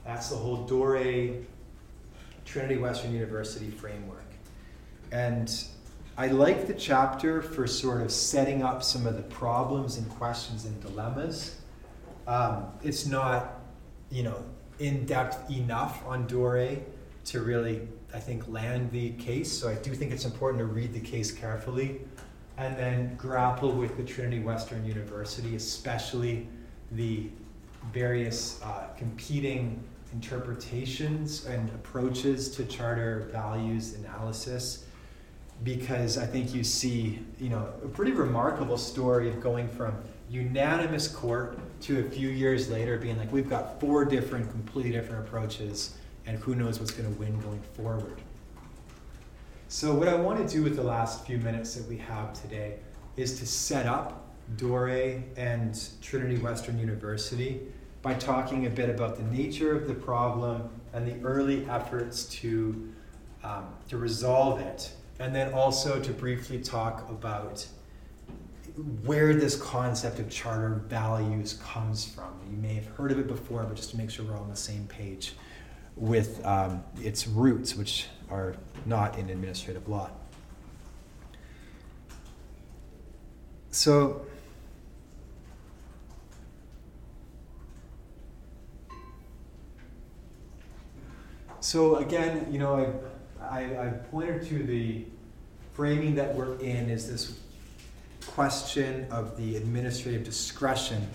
[0.06, 1.30] That's the whole Dore
[2.46, 4.26] Trinity Western University framework.
[5.12, 5.54] And
[6.18, 10.66] I like the chapter for sort of setting up some of the problems and questions
[10.66, 11.58] and dilemmas.
[12.28, 13.62] Um, it's not,
[14.10, 14.44] you know,
[14.80, 16.78] in depth enough on Dore
[17.26, 19.52] to really, I think, land the case.
[19.52, 22.02] So I do think it's important to read the case carefully
[22.58, 26.48] and then grapple with the Trinity Western University, especially
[26.92, 27.30] the
[27.94, 29.84] various uh, competing
[30.14, 34.86] interpretations and approaches to charter values analysis
[35.64, 39.96] because I think you see, you know, a pretty remarkable story of going from
[40.30, 45.28] unanimous court to a few years later being like, we've got four different, completely different
[45.28, 48.22] approaches, and who knows what's going to win going forward.
[49.68, 52.78] So, what I want to do with the last few minutes that we have today
[53.16, 54.28] is to set up
[54.58, 54.90] Dore
[55.38, 57.62] and Trinity Western University
[58.02, 62.92] by talking a bit about the nature of the problem and the early efforts to,
[63.44, 67.66] um, to resolve it and then also to briefly talk about
[69.04, 72.34] where this concept of charter values comes from.
[72.50, 74.50] You may have heard of it before, but just to make sure we're all on
[74.50, 75.34] the same page
[75.96, 78.56] with um, its roots, which are
[78.86, 80.10] not in administrative law.
[83.70, 84.26] So,
[91.62, 93.12] so again, you know, I
[93.42, 95.06] I, I pointed to the
[95.74, 97.40] framing that we're in is this
[98.28, 101.08] question of the administrative discretion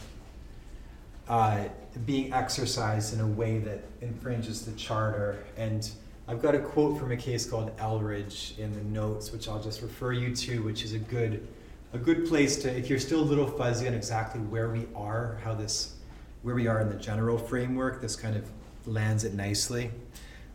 [1.29, 1.65] uh,
[2.05, 5.45] being exercised in a way that infringes the charter.
[5.57, 5.89] And
[6.29, 9.83] I've got a quote from a case called Eldridge in the notes, which I'll just
[9.83, 11.47] refer you to, which is a good
[11.93, 15.39] a good place to if you're still a little fuzzy on exactly where we are,
[15.45, 15.95] how this
[16.43, 18.49] where we are in the general framework, this kind of
[18.87, 19.91] lands it nicely.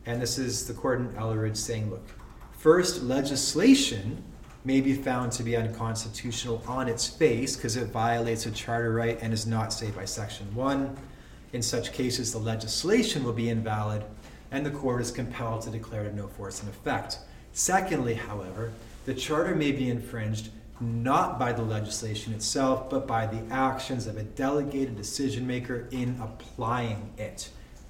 [0.05, 2.07] And this is the court in Eldridge saying, look,
[2.57, 4.23] first, legislation
[4.63, 9.17] may be found to be unconstitutional on its face because it violates a charter right
[9.21, 10.97] and is not saved by Section 1.
[11.53, 14.03] In such cases, the legislation will be invalid
[14.51, 17.19] and the court is compelled to declare it no force and effect.
[17.53, 18.71] Secondly, however,
[19.05, 20.49] the charter may be infringed
[20.79, 26.19] not by the legislation itself, but by the actions of a delegated decision maker in
[26.21, 27.49] applying it.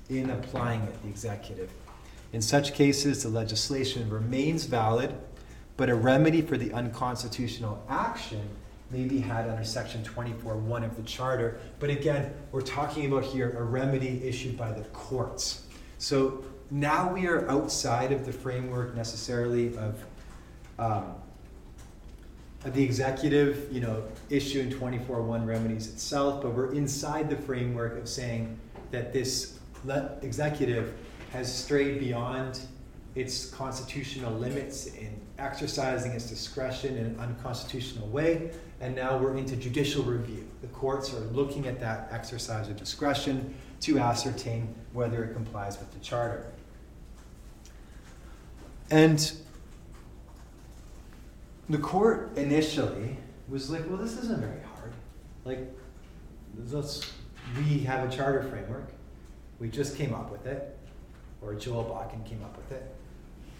[0.09, 1.69] In applying it, the executive.
[2.33, 5.13] In such cases, the legislation remains valid,
[5.75, 8.41] but a remedy for the unconstitutional action
[8.89, 11.59] may be had under Section 24.1 of the Charter.
[11.79, 15.65] But again, we're talking about here a remedy issued by the courts.
[15.97, 20.03] So now we are outside of the framework necessarily of,
[20.79, 21.15] um,
[22.63, 28.07] of the executive, you know, issuing 24.1 remedies itself, but we're inside the framework of
[28.07, 28.57] saying
[28.91, 29.59] that this
[30.21, 30.93] executive
[31.31, 32.59] has strayed beyond
[33.15, 39.55] its constitutional limits in exercising its discretion in an unconstitutional way, and now we're into
[39.55, 40.45] judicial review.
[40.61, 45.91] The courts are looking at that exercise of discretion to ascertain whether it complies with
[45.93, 46.45] the charter.
[48.89, 49.31] And
[51.69, 53.17] the court initially
[53.47, 54.93] was like, well, this isn't very hard.
[55.45, 55.59] Like,
[56.71, 57.09] let's,
[57.57, 58.89] we have a charter framework.
[59.59, 60.77] We just came up with it
[61.41, 62.95] or Joel Bakan came up with it.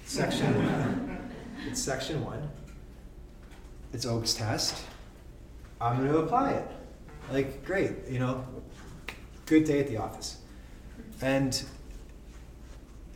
[0.06, 1.32] Section one.
[1.68, 2.50] It's section one.
[3.94, 4.84] it's Oakes test.
[5.80, 6.68] I'm going to apply it.
[7.32, 8.46] Like, great, you know,
[9.46, 10.38] good day at the office.
[11.22, 11.62] And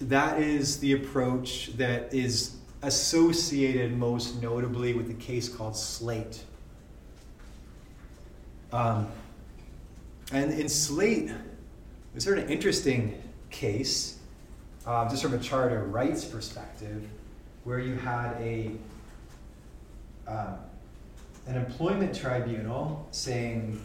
[0.02, 6.44] that is the approach that is associated most notably with the case called Slaight.
[8.72, 9.08] Um,
[10.32, 11.32] and in Slaight,
[12.14, 14.15] it's sort of an interesting case,
[14.86, 17.08] uh, just from a charter rights perspective,
[17.64, 18.72] where you had a
[20.28, 20.58] um,
[21.48, 23.80] an employment tribunal saying,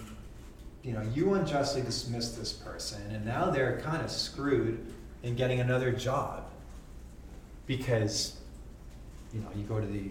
[0.83, 4.87] you know, you unjustly dismissed this person, and now they're kind of screwed
[5.23, 6.45] in getting another job
[7.67, 8.39] because,
[9.35, 10.11] you know, you go to the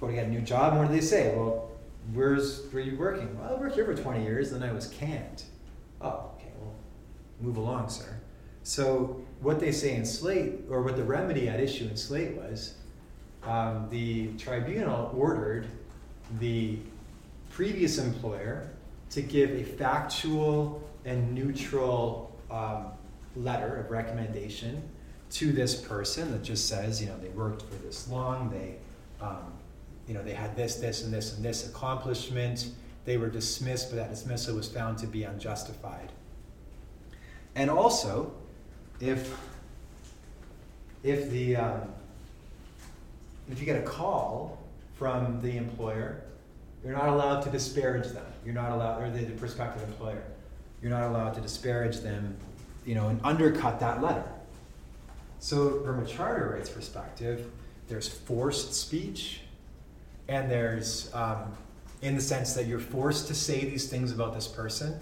[0.00, 1.34] go to get a new job, and what do they say?
[1.34, 1.70] Well,
[2.12, 3.38] where's where are you working?
[3.38, 5.44] Well, I worked here for 20 years, then I was canned.
[6.00, 6.74] Oh, okay, well,
[7.40, 8.18] move along, sir.
[8.64, 12.74] So what they say in Slaight, or what the remedy at issue in Slaight was,
[13.42, 15.66] um, the tribunal ordered
[16.38, 16.78] the
[17.50, 18.70] previous employer
[19.10, 22.86] to give a factual and neutral um,
[23.34, 24.82] letter of recommendation
[25.30, 28.76] to this person that just says, you know, they worked for this long, they,
[29.20, 29.52] um,
[30.06, 32.70] you know, they had this, this, and this, and this accomplishment.
[33.04, 36.12] They were dismissed, but that dismissal was found to be unjustified.
[37.54, 38.32] And also,
[39.02, 39.36] if
[41.02, 41.80] if the um,
[43.50, 44.58] if you get a call
[44.94, 46.22] from the employer,
[46.84, 48.24] you're not allowed to disparage them.
[48.44, 50.22] You're not allowed, or the, the prospective employer,
[50.80, 52.36] you're not allowed to disparage them,
[52.86, 54.24] you know, and undercut that letter.
[55.40, 57.50] So, from a charter rights perspective,
[57.88, 59.40] there's forced speech,
[60.28, 61.52] and there's, um,
[62.00, 64.98] in the sense that you're forced to say these things about this person,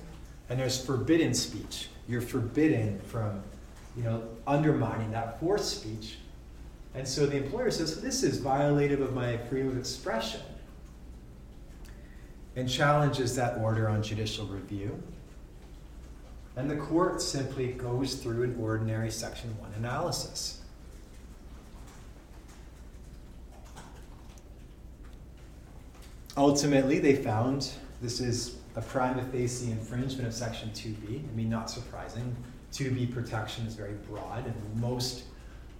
[0.48, 1.88] and there's forbidden speech.
[2.08, 3.42] You're forbidden from,
[3.96, 6.16] you know, undermining that forced speech
[6.94, 10.40] and so the employer says, This is violative of my freedom of expression,
[12.56, 15.00] and challenges that order on judicial review.
[16.56, 20.60] And the court simply goes through an ordinary Section 1 analysis.
[26.36, 27.70] Ultimately, they found
[28.02, 31.22] this is a prima facie infringement of Section 2B.
[31.28, 32.34] I mean, not surprising.
[32.72, 35.24] 2B protection is very broad, and most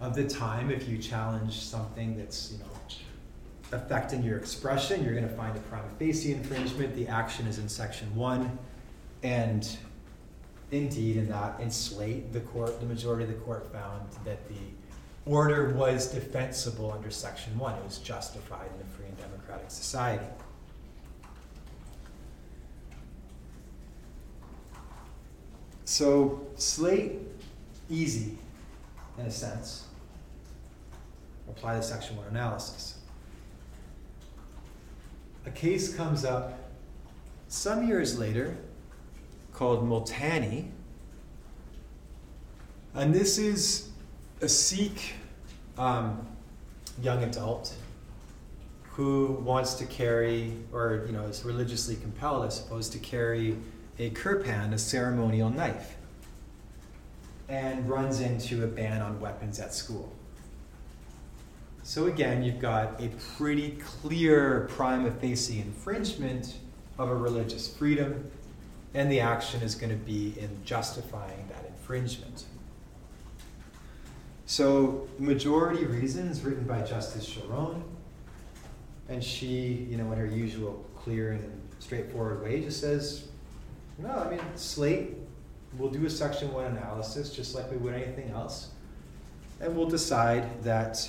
[0.01, 2.65] of the time, if you challenge something that's, you know,
[3.73, 6.95] affecting your expression, you're going to find a prima facie infringement.
[6.97, 8.59] The action is in section one.
[9.23, 9.69] And
[10.71, 14.55] indeed, in that, in Slaight, the court, the majority of the court found that the
[15.27, 17.75] order was defensible under section one.
[17.77, 20.27] It was justified in a free and democratic society.
[25.91, 27.19] So, Slaight,
[27.89, 28.39] easy
[29.19, 29.87] in a sense
[31.49, 32.99] apply the Section 1 analysis.
[35.47, 36.57] A case comes up
[37.49, 38.57] some years later
[39.53, 40.69] called Multani.
[42.95, 43.89] And this is
[44.41, 45.15] a Sikh
[45.77, 46.25] um,
[47.03, 47.75] young adult
[48.93, 53.57] who wants to carry, or you know, is religiously compelled, I suppose, to carry
[53.99, 55.97] a kirpan, a ceremonial knife,
[57.49, 60.13] and runs into a ban on weapons at school.
[61.83, 66.57] So again, you've got a pretty clear prima facie infringement
[66.99, 68.31] of a religious freedom,
[68.95, 72.45] and the action is going to be in justifying that infringement.
[74.47, 77.83] So, majority reasons written by Justice Charron,
[79.09, 83.29] and she, you know, in her usual clear and straightforward way, just says,
[84.03, 85.17] no, I mean, Slaight,
[85.79, 88.71] we'll do a Section 1 analysis just like we would anything else,
[89.61, 91.09] and we'll decide that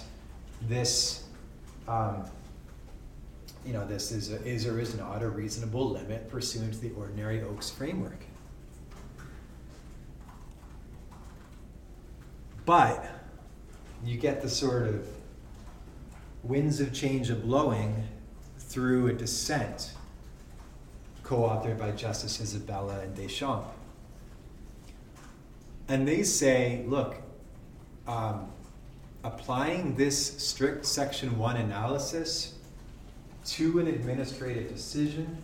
[0.67, 1.23] this,
[1.87, 2.25] um,
[3.65, 6.91] you know, this is, a, is or is not a reasonable limit pursuant to the
[6.91, 8.25] ordinary Oakes framework.
[12.65, 13.05] But
[14.03, 15.07] you get the sort of
[16.43, 18.07] winds of change a blowing
[18.57, 19.93] through a dissent
[21.31, 23.65] co-authored by Justices Abella and Deschamps.
[25.87, 27.15] And they say, look,
[28.05, 28.51] um,
[29.23, 32.55] applying this strict Section 1 analysis
[33.45, 35.37] to an administrative decision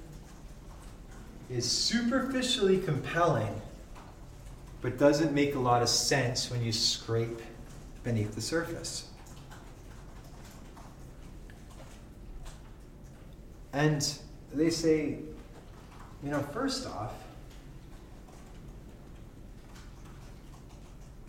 [1.50, 3.62] is superficially compelling,
[4.82, 7.40] but doesn't make a lot of sense when you scrape
[8.04, 9.08] beneath the surface.
[13.72, 14.06] And
[14.54, 15.20] they say,
[16.24, 17.14] you know, first off,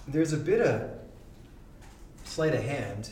[0.06, 0.90] there's a bit of
[2.24, 3.10] sleight of hand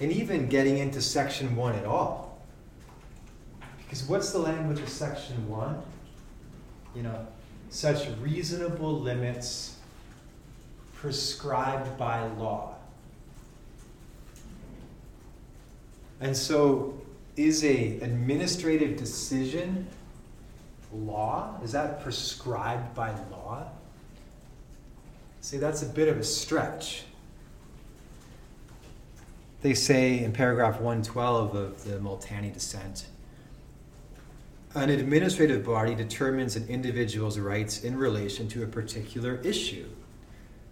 [0.00, 2.38] and even getting into section one at all.
[3.78, 5.80] Because what's the language of section one?
[6.94, 7.26] You know,
[7.70, 9.76] such reasonable limits
[10.94, 12.74] prescribed by law.
[16.20, 17.00] And so,
[17.36, 19.86] is a administrative decision
[20.94, 21.58] law?
[21.62, 23.68] Is that prescribed by law?
[25.40, 27.04] See, that's a bit of a stretch.
[29.62, 33.06] They say in paragraph 112 of the Multani dissent
[34.74, 39.88] an administrative body determines an individual's rights in relation to a particular issue.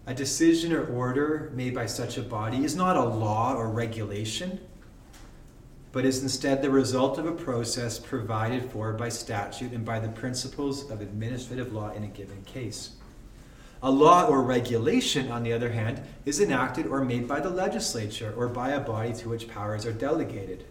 [0.07, 4.59] A decision or order made by such a body is not a law or regulation,
[5.93, 10.09] but is instead the result of a process provided for by statute and by the
[10.09, 12.93] principles of administrative law in a given case.
[13.83, 18.33] A law or regulation, on the other hand, is enacted or made by the legislature
[18.37, 20.65] or by a body to which powers are delegated.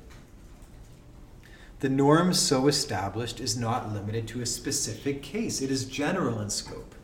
[1.82, 6.50] The norm so established is not limited to a specific case, it is general in
[6.50, 6.96] scope.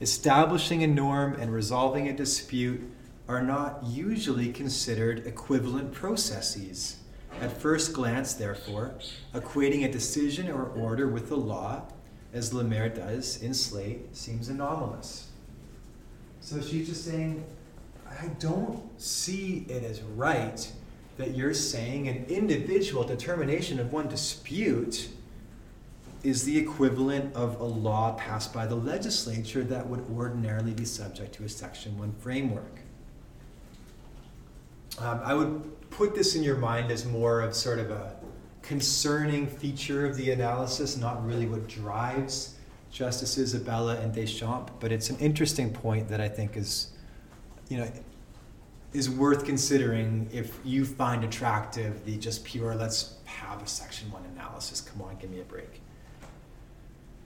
[0.00, 2.80] Establishing a norm and resolving a dispute
[3.28, 6.99] are not usually considered equivalent processes.
[7.40, 8.94] At first glance, therefore,
[9.34, 11.82] equating a decision or order with the law,
[12.32, 15.28] as Lamer does in Slaight, seems anomalous.
[16.40, 17.44] So she's just saying,
[18.06, 20.70] I don't see it as right
[21.16, 25.08] that you're saying an individual determination of one dispute
[26.22, 31.34] is the equivalent of a law passed by the legislature that would ordinarily be subject
[31.34, 32.80] to a Section 1 framework.
[34.98, 38.16] Um, I would put this in your mind as more of sort of a
[38.62, 42.54] concerning feature of the analysis, not really what drives
[42.90, 46.90] Justices Abella and Deschamps, but it's an interesting point that I think is,
[47.68, 47.90] you know,
[48.92, 54.24] is worth considering if you find attractive the just pure let's have a section one
[54.34, 54.80] analysis.
[54.80, 55.80] Come on give me a break.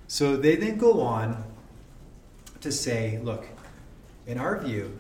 [0.08, 1.42] So they then go on
[2.60, 3.46] to say look
[4.26, 4.98] in our view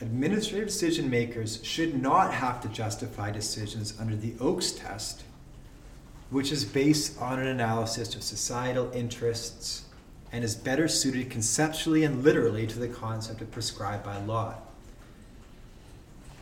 [0.00, 5.24] administrative decision makers should not have to justify decisions under the oakes test
[6.30, 9.84] which is based on an analysis of societal interests
[10.30, 14.54] and is better suited conceptually and literally to the concept of prescribed by law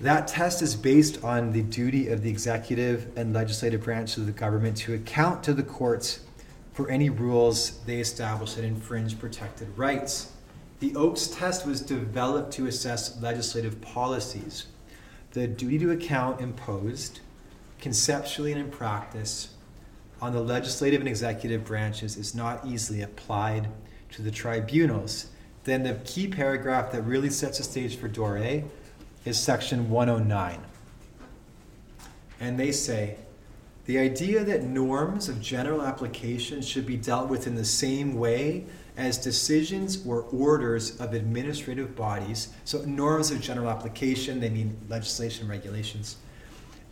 [0.01, 4.33] that test is based on the duty of the executive and legislative branches of the
[4.33, 6.21] government to account to the courts
[6.73, 10.31] for any rules they establish that infringe protected rights.
[10.79, 14.67] The Oakes test was developed to assess legislative policies.
[15.33, 17.21] The duty to account imposed,
[17.81, 19.51] conceptually and in practice,
[20.21, 23.69] on the legislative and executive branches is not easily applied
[24.13, 25.29] to the tribunals.
[25.65, 28.65] Then the key paragraph that really sets the stage for Doré
[29.25, 30.61] is section 109.
[32.39, 33.17] And they say
[33.87, 38.67] the idea that norms of general application should be dealt with in the same way
[38.97, 42.49] as decisions or orders of administrative bodies.
[42.65, 46.17] So, norms of general application, they mean legislation, regulations,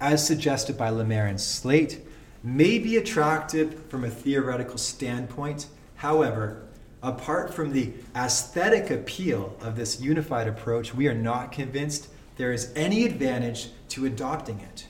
[0.00, 2.00] as suggested by Lamer and Slaight,
[2.42, 5.66] may be attractive from a theoretical standpoint.
[5.96, 6.66] However,
[7.02, 12.72] apart from the aesthetic appeal of this unified approach, we are not convinced there is
[12.76, 14.86] any advantage to adopting it.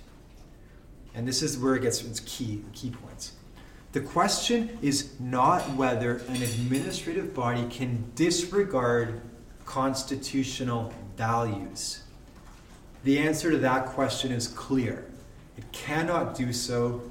[1.15, 3.33] And this is where it gets its key, key points.
[3.95, 9.21] The question is not whether an administrative body can disregard
[9.65, 12.03] constitutional values.
[13.05, 15.07] The answer to that question is clear.
[15.57, 17.09] It cannot do so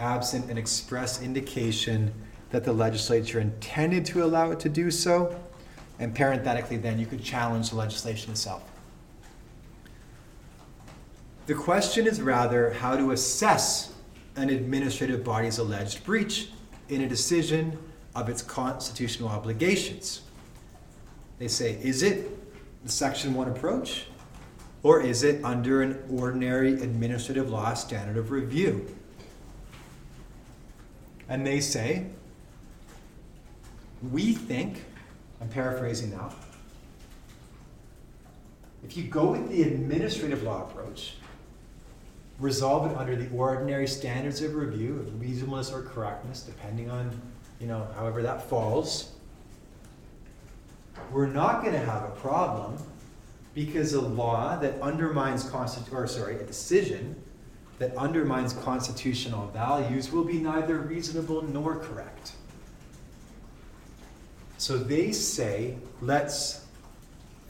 [0.00, 2.12] absent an express indication
[2.50, 5.40] that the legislature intended to allow it to do so.
[6.00, 8.68] And parenthetically, then, you could challenge the legislation itself.
[11.46, 13.93] The question is rather how to assess
[14.36, 16.48] an administrative body's alleged breach
[16.88, 17.78] in a decision
[18.14, 20.22] of its constitutional obligations.
[21.38, 22.30] They say, is it
[22.84, 24.06] the Section 1 approach,
[24.82, 28.94] or is it under an ordinary administrative law standard of review?
[31.28, 32.06] And they say,
[34.12, 34.84] we think,
[35.40, 36.32] I'm paraphrasing now,
[38.84, 41.14] if you go with the administrative law approach,
[42.38, 47.10] resolve it under the ordinary standards of review of reasonableness or correctness, depending on,
[47.60, 49.12] you know, however that falls,
[51.12, 52.76] we're not going to have a problem
[53.54, 57.14] because a law that undermines constitu- or sorry, a decision
[57.78, 62.32] that undermines constitutional values will be neither reasonable nor correct.
[64.58, 66.64] So they say, let's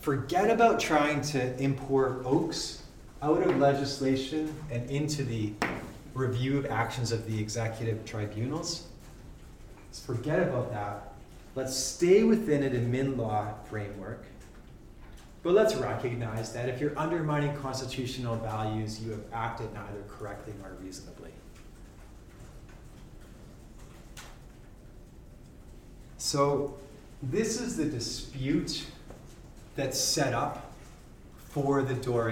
[0.01, 2.84] forget about trying to import Oakes
[3.25, 5.51] out of legislation and into the
[6.13, 8.87] review of actions of the executive tribunals.
[9.87, 11.15] Let's forget about that.
[11.55, 14.27] Let's stay within an admin law framework.
[15.43, 20.73] But let's recognize that if you're undermining constitutional values, you have acted neither correctly nor
[20.83, 21.31] reasonably.
[26.19, 26.77] So,
[27.23, 28.85] this is the dispute
[29.77, 30.73] that's set up
[31.37, 32.31] for the Dore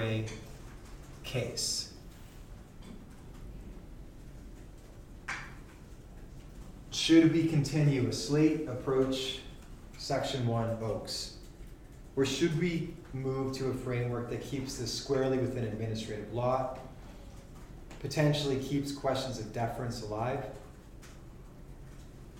[1.33, 1.91] case.
[6.91, 7.47] Should we
[8.11, 9.39] Slaight approach,
[9.97, 11.37] section one, Oakes?
[12.15, 16.77] Or should we move to a framework that keeps this squarely within administrative law,
[17.99, 20.45] potentially keeps questions of deference alive,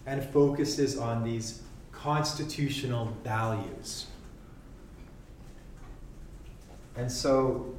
[0.05, 4.05] and focuses on these constitutional values?
[6.95, 7.73] And so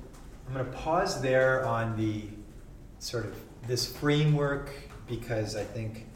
[0.47, 2.25] I'm going to pause there on the
[2.99, 3.35] sort of
[3.67, 4.71] this framework
[5.07, 6.07] because I think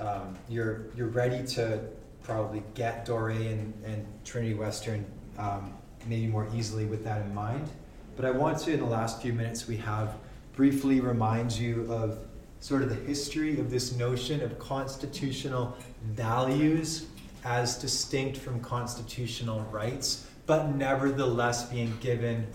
[0.00, 1.80] um, you're you're ready to
[2.22, 5.04] probably get Dore and, and Trinity Western
[5.38, 5.72] um,
[6.06, 7.68] maybe more easily with that in mind.
[8.16, 10.16] But I want to, in the last few minutes we have,
[10.54, 12.18] briefly remind you of
[12.60, 17.06] sort of the history of this notion of constitutional values
[17.44, 22.46] as distinct from constitutional rights, but nevertheless being given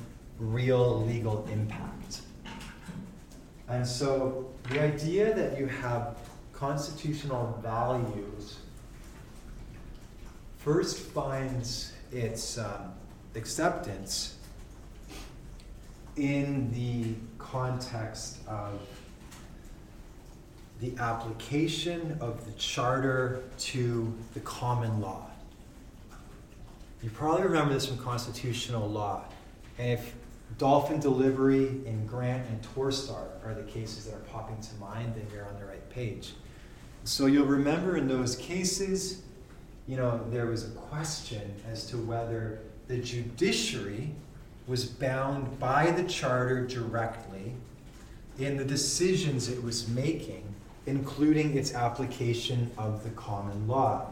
[0.43, 2.21] real legal impact.
[3.67, 6.17] And so the idea that you have
[6.53, 8.59] constitutional values
[10.57, 12.93] first finds its um,
[13.35, 14.37] acceptance
[16.15, 18.79] in the context of
[20.79, 25.25] the application of the charter to the common law.
[27.01, 29.23] You probably remember this from constitutional law.
[29.77, 30.13] And if
[30.57, 35.25] Dolphin Delivery and Grant and Torstar are the cases that are popping to mind, then
[35.33, 36.33] you're on the right page.
[37.03, 39.21] So you'll remember in those cases,
[39.87, 44.11] you know, there was a question as to whether the judiciary
[44.67, 47.53] was bound by the charter directly
[48.39, 50.43] in the decisions it was making,
[50.85, 54.07] including its application of the common law.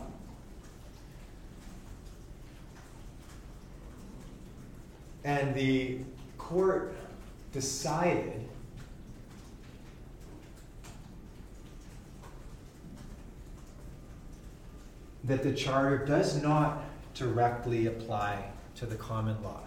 [5.24, 6.00] And the
[6.52, 6.94] court
[7.54, 8.46] decided
[15.24, 16.84] that the charter does not
[17.14, 19.62] directly apply to the common law,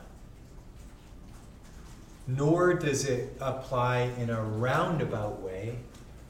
[2.27, 5.77] nor does it apply in a roundabout way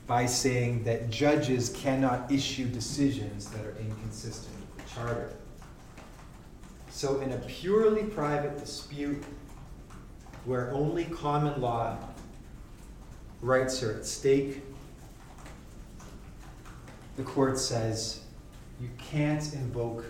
[0.06, 5.32] by saying that judges cannot issue decisions that are inconsistent with the charter.
[6.90, 9.24] So, in a purely private dispute
[10.44, 11.96] where only common law
[13.40, 14.62] rights are at stake,
[17.16, 18.20] the court says
[18.80, 20.04] you can't invoke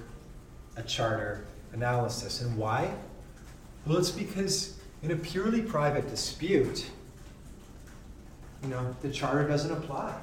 [0.76, 2.40] a charter analysis.
[2.40, 2.92] And why?
[3.86, 6.90] Well, it's because in a purely private dispute,
[8.62, 10.18] you know, the charter doesn't apply.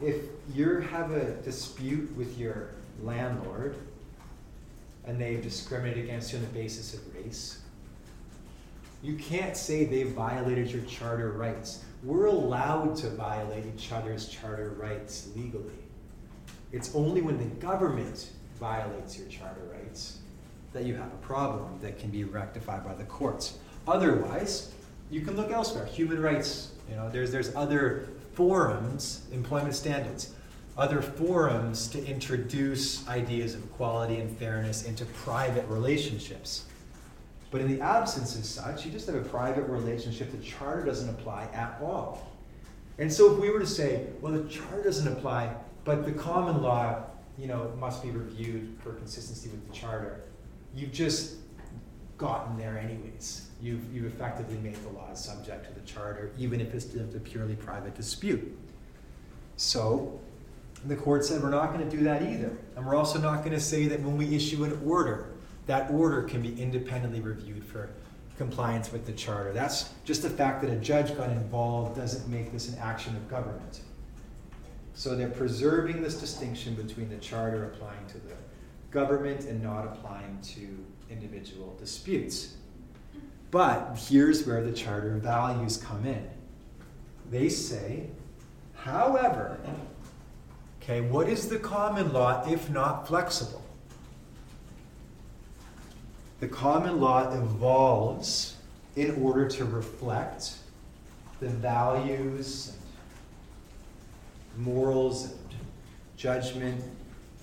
[0.00, 0.16] If
[0.54, 2.70] you have a dispute with your
[3.02, 3.76] landlord
[5.04, 7.60] and they discriminate against you on the basis of race,
[9.02, 11.84] you can't say they violated your charter rights.
[12.02, 15.78] We're allowed to violate each other's charter rights legally.
[16.72, 20.18] It's only when the government violates your charter rights
[20.72, 23.58] that you have a problem that can be rectified by the courts.
[23.86, 24.72] Otherwise,
[25.10, 25.86] you can look elsewhere.
[25.86, 30.34] Human rights, you know, there's there's other forums, employment standards,
[30.76, 36.67] other forums to introduce ideas of equality and fairness into private relationships.
[37.50, 40.30] But in the absence of such, you just have a private relationship.
[40.32, 42.28] The charter doesn't apply at all.
[42.98, 45.54] And so if we were to say, well, the charter doesn't apply,
[45.84, 47.04] but the common law,
[47.38, 50.20] you know, must be reviewed for consistency with the charter.
[50.74, 51.36] You've just
[52.18, 53.46] gotten there anyways.
[53.62, 57.54] You've, you've effectively made the law subject to the charter, even if it's a purely
[57.54, 58.56] private dispute.
[59.56, 60.20] So
[60.84, 62.52] the court said we're not going to do that either.
[62.76, 65.30] And we're also not going to say that when we issue an order,
[65.68, 67.90] that order can be independently reviewed for
[68.38, 69.52] compliance with the charter.
[69.52, 73.28] That's just the fact that a judge got involved doesn't make this an action of
[73.28, 73.82] government.
[74.94, 78.34] So they're preserving this distinction between the charter applying to the
[78.90, 82.56] government and not applying to individual disputes.
[83.50, 86.26] But here's where the charter values come in.
[87.30, 88.06] They say,
[88.74, 89.60] however,
[90.82, 93.62] okay, what is the common law if not flexible?
[96.40, 98.56] The common law evolves
[98.94, 100.54] in order to reflect
[101.40, 102.72] the values
[104.54, 105.38] and morals and
[106.16, 106.82] judgment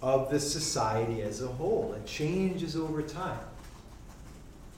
[0.02, 1.94] of the society as a whole.
[1.94, 3.40] It changes over time.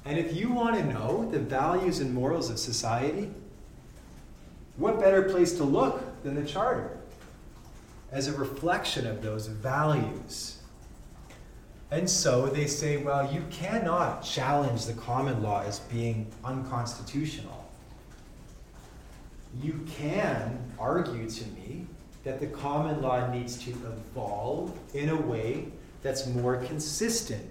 [0.06, 3.30] And if you want to know the values and morals of society,
[4.78, 6.98] what better place to look than the Charter
[8.12, 10.57] as a reflection of those values?
[11.90, 17.66] And so they say, well, you cannot challenge the common law as being unconstitutional.
[19.62, 21.86] You can argue to me
[22.26, 25.68] that the common law needs to evolve in a way
[26.04, 27.50] that's more consistent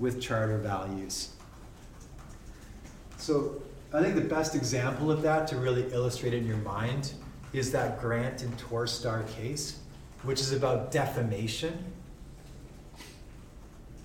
[0.00, 1.30] with charter values.
[3.16, 7.12] So I think the best example of that to really illustrate it in your mind
[7.52, 9.78] is that Grant and Torstar case,
[10.24, 11.92] which is about defamation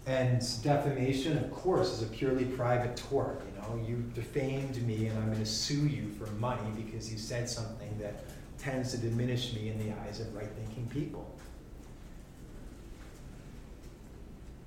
[0.05, 3.41] and defamation, of course, is a purely private tort.
[3.45, 7.17] You know, you defamed me, and I'm going to sue you for money because you
[7.17, 8.25] said something that
[8.57, 11.29] tends to diminish me in the eyes of right-thinking people.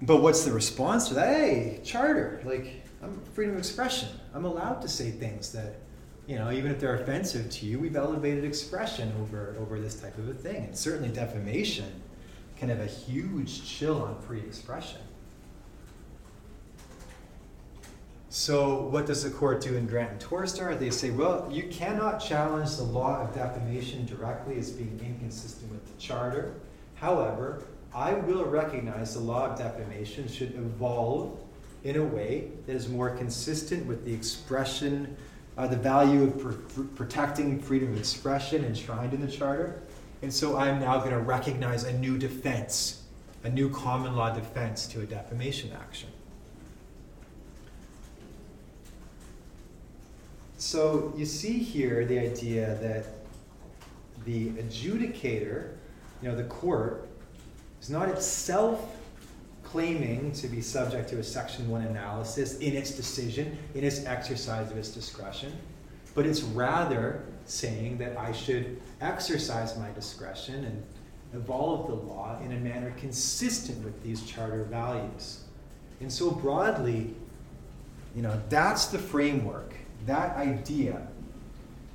[0.02, 1.36] But what's the response to that?
[1.36, 4.08] Hey, charter, like I'm freedom of expression.
[4.34, 5.76] I'm allowed to say things that,
[6.26, 10.18] you know, even if they're offensive to you, we've elevated expression over over this type
[10.18, 10.64] of a thing.
[10.64, 12.02] And certainly defamation
[12.58, 15.00] can have a huge chill on free expression.
[18.28, 20.76] So, what does the court do in Grant and Torstar?
[20.76, 25.86] They say, well, you cannot challenge the law of defamation directly as being inconsistent with
[25.86, 26.54] the charter.
[26.96, 27.62] However,
[27.94, 31.38] I will recognize the law of defamation should evolve
[31.84, 35.16] in a way that is more consistent with the expression,
[35.56, 39.80] uh, the value of pr- protecting freedom of expression enshrined in the charter.
[40.22, 43.04] And so I'm now going to recognize a new defense,
[43.44, 46.08] a new common law defense to a defamation action.
[50.58, 53.06] So you see here the idea that
[54.24, 55.72] the adjudicator,
[56.22, 57.08] you know, the court,
[57.80, 58.96] is not itself
[59.62, 64.70] claiming to be subject to a Section 1 analysis in its decision, in its exercise
[64.70, 65.52] of its discretion,
[66.14, 70.82] but it's rather saying that I should exercise my discretion and
[71.34, 75.44] evolve the law in a manner consistent with these charter values.
[76.00, 77.14] And so broadly,
[78.14, 79.75] you know, that's the framework
[80.06, 81.06] that idea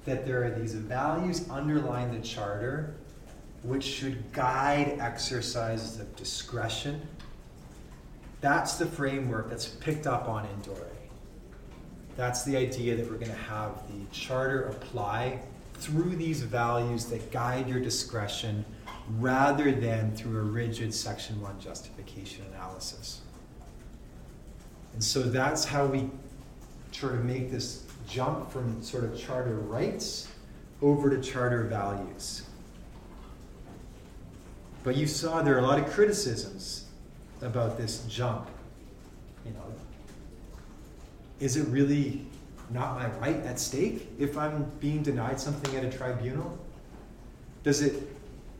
[0.06, 2.96] that there are these values underlying the charter
[3.64, 7.02] which should guide exercises of discretion.
[8.42, 10.88] That's the framework that's picked up on in Dore.
[12.18, 15.42] That's the idea that we're going to have the charter apply
[15.76, 18.66] through these values that guide your discretion
[19.20, 23.22] rather than through a rigid Section 1 justification analysis.
[24.94, 26.10] And so that's how we
[26.92, 27.81] sort of make this
[28.12, 30.28] jump from sort of charter rights
[30.82, 32.44] over to charter values.
[34.84, 36.86] But you saw there are a lot of criticisms
[37.42, 38.50] about this jump.
[39.46, 39.64] You know,
[41.40, 42.26] is it really
[42.70, 46.58] not my right at stake if I'm being denied something at a tribunal?
[47.64, 48.08] Does it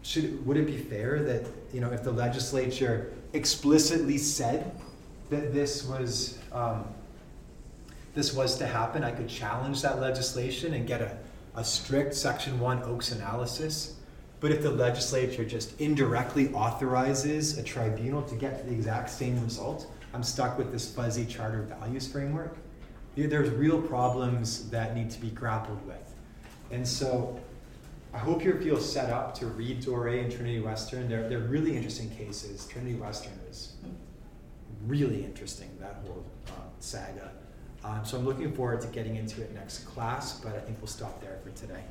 [0.04, 4.72] should would it be fair that you know if the legislature explicitly said
[5.30, 6.86] that this was um,
[8.14, 11.18] this was to happen, I could challenge that legislation and get a,
[11.56, 13.96] a strict Section 1 Oakes analysis.
[14.40, 19.42] But if the legislature just indirectly authorizes a tribunal to get to the exact same
[19.44, 22.58] result, I'm stuck with this fuzzy charter values framework.
[23.16, 26.16] There's real problems that need to be grappled with.
[26.72, 27.40] And so
[28.14, 31.08] I hope you feel set up to read Dore and Trinity Western.
[31.08, 32.66] They're, they're really interesting cases.
[32.66, 33.74] Trinity Western is
[34.86, 37.32] really interesting, that whole uh, saga.
[37.84, 40.88] Um, so I'm looking forward to getting into it next class, but I think we'll
[40.88, 41.84] stop there for today.